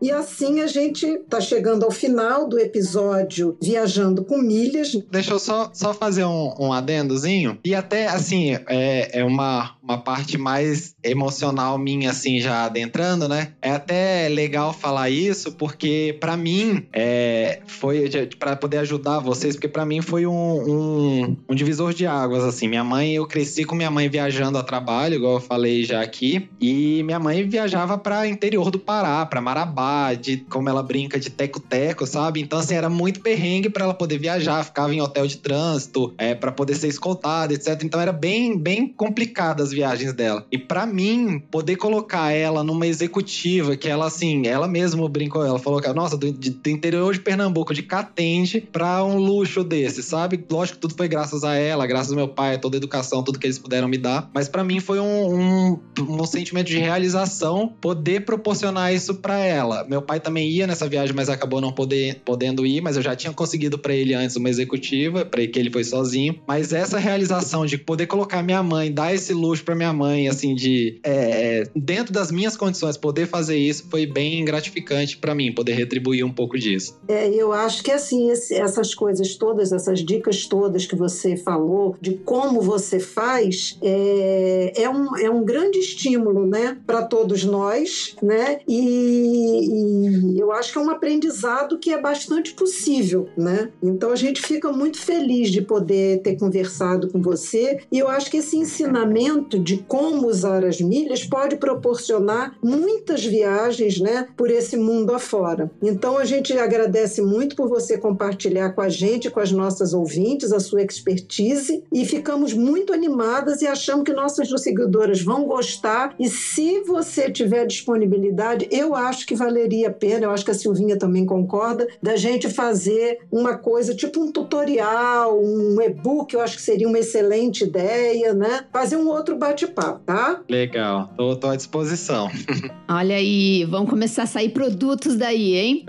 [0.00, 4.94] E assim a gente está chegando ao final do episódio Viajando com Milhas.
[5.10, 7.58] Deixa eu só, só fazer um, um adendozinho.
[7.64, 13.52] E até, assim, é, é uma, uma parte mais emocional minha, assim, já adentrando, né?
[13.62, 19.68] É até legal falar isso, porque para mim é, foi para poder ajudar vocês, porque
[19.68, 22.68] para mim foi um, um, um, divisor de águas, assim.
[22.68, 26.50] Minha mãe, eu cresci com minha mãe viajando a trabalho, igual eu falei já aqui,
[26.60, 31.30] e minha mãe viajava para interior do Pará, para Marabá de como ela brinca de
[31.30, 32.42] teco-teco, sabe?
[32.42, 36.34] Então, assim, era muito perrengue para ela poder viajar, ficava em hotel de trânsito, é,
[36.34, 37.82] para poder ser escoltada, etc.
[37.82, 40.46] Então, era bem, bem complicada as viagens dela.
[40.50, 45.58] E para mim, poder colocar ela numa executiva, que ela, assim, ela mesma brincou, ela
[45.58, 50.44] falou que, nossa, do, do interior de Pernambuco, de Catende, pra um luxo desse, sabe?
[50.50, 53.38] Lógico que tudo foi graças a ela, graças ao meu pai, toda a educação, tudo
[53.38, 54.30] que eles puderam me dar.
[54.34, 59.78] Mas para mim foi um, um, um sentimento de realização poder proporcionar isso para ela
[59.88, 63.16] meu pai também ia nessa viagem, mas acabou não poder, podendo ir, mas eu já
[63.16, 66.40] tinha conseguido para ele antes uma executiva, para que ele foi sozinho.
[66.46, 70.54] Mas essa realização de poder colocar minha mãe, dar esse luxo para minha mãe, assim,
[70.54, 75.74] de é, dentro das minhas condições, poder fazer isso foi bem gratificante para mim, poder
[75.74, 76.98] retribuir um pouco disso.
[77.06, 81.94] É, eu acho que assim, esse, essas coisas todas, essas dicas todas que você falou,
[82.00, 88.16] de como você faz, é, é, um, é um grande estímulo, né, para todos nós,
[88.22, 93.70] né, e, e eu acho que é um aprendizado que é bastante possível, né?
[93.82, 98.30] Então a gente fica muito feliz de poder ter conversado com você e eu acho
[98.30, 104.76] que esse ensinamento de como usar as milhas pode proporcionar muitas viagens, né, por esse
[104.76, 105.70] mundo afora.
[105.82, 110.52] Então a gente agradece muito por você compartilhar com a gente, com as nossas ouvintes,
[110.52, 116.28] a sua expertise e ficamos muito animadas e achamos que nossas seguidoras vão gostar e
[116.28, 120.54] se você tiver disponibilidade, eu acho que vale valeria a pena, eu acho que a
[120.54, 126.56] Silvinha também concorda, da gente fazer uma coisa tipo um tutorial, um e-book, eu acho
[126.56, 128.66] que seria uma excelente ideia, né?
[128.72, 130.40] Fazer um outro bate-papo, tá?
[130.48, 132.30] Legal, tô, tô à disposição.
[132.88, 135.86] Olha aí, vão começar a sair produtos daí, hein?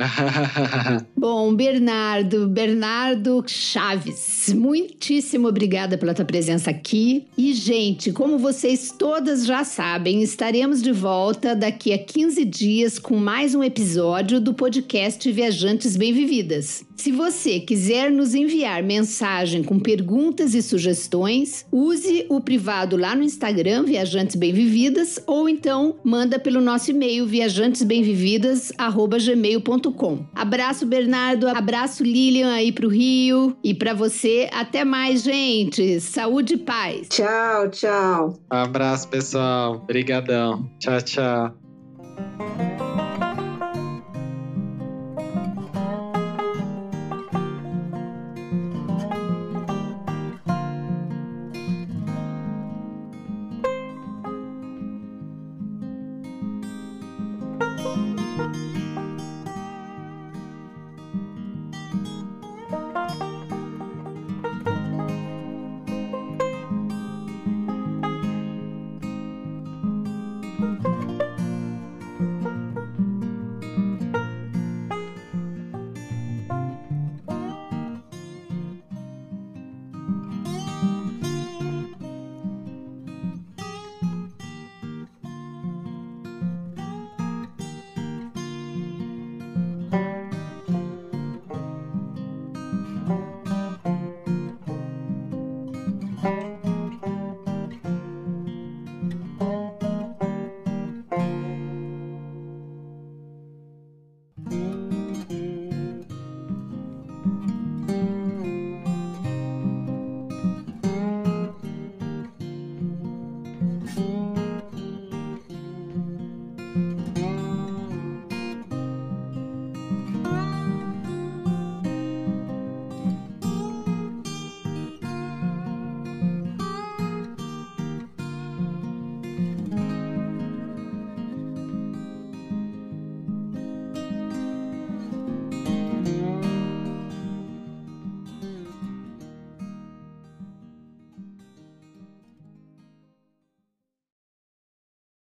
[1.18, 7.28] Bom, Bernardo, Bernardo Chaves, muitíssimo obrigada pela tua presença aqui.
[7.38, 13.16] E, gente, como vocês todas já sabem, estaremos de volta daqui a 15 dias com
[13.16, 16.89] mais um episódio do podcast Viajantes Bem-Vividas.
[17.00, 23.24] Se você quiser nos enviar mensagem com perguntas e sugestões, use o privado lá no
[23.24, 30.26] Instagram, Viajantes Bem Vividas, ou então manda pelo nosso e-mail viajantesbemvividas@gmail.com.
[30.36, 36.02] Abraço Bernardo, abraço Lilian aí pro Rio e para você até mais, gente.
[36.02, 37.08] Saúde e paz.
[37.08, 38.34] Tchau, tchau.
[38.50, 39.76] abraço, pessoal.
[39.76, 40.70] Obrigadão.
[40.78, 41.59] Tchau, tchau.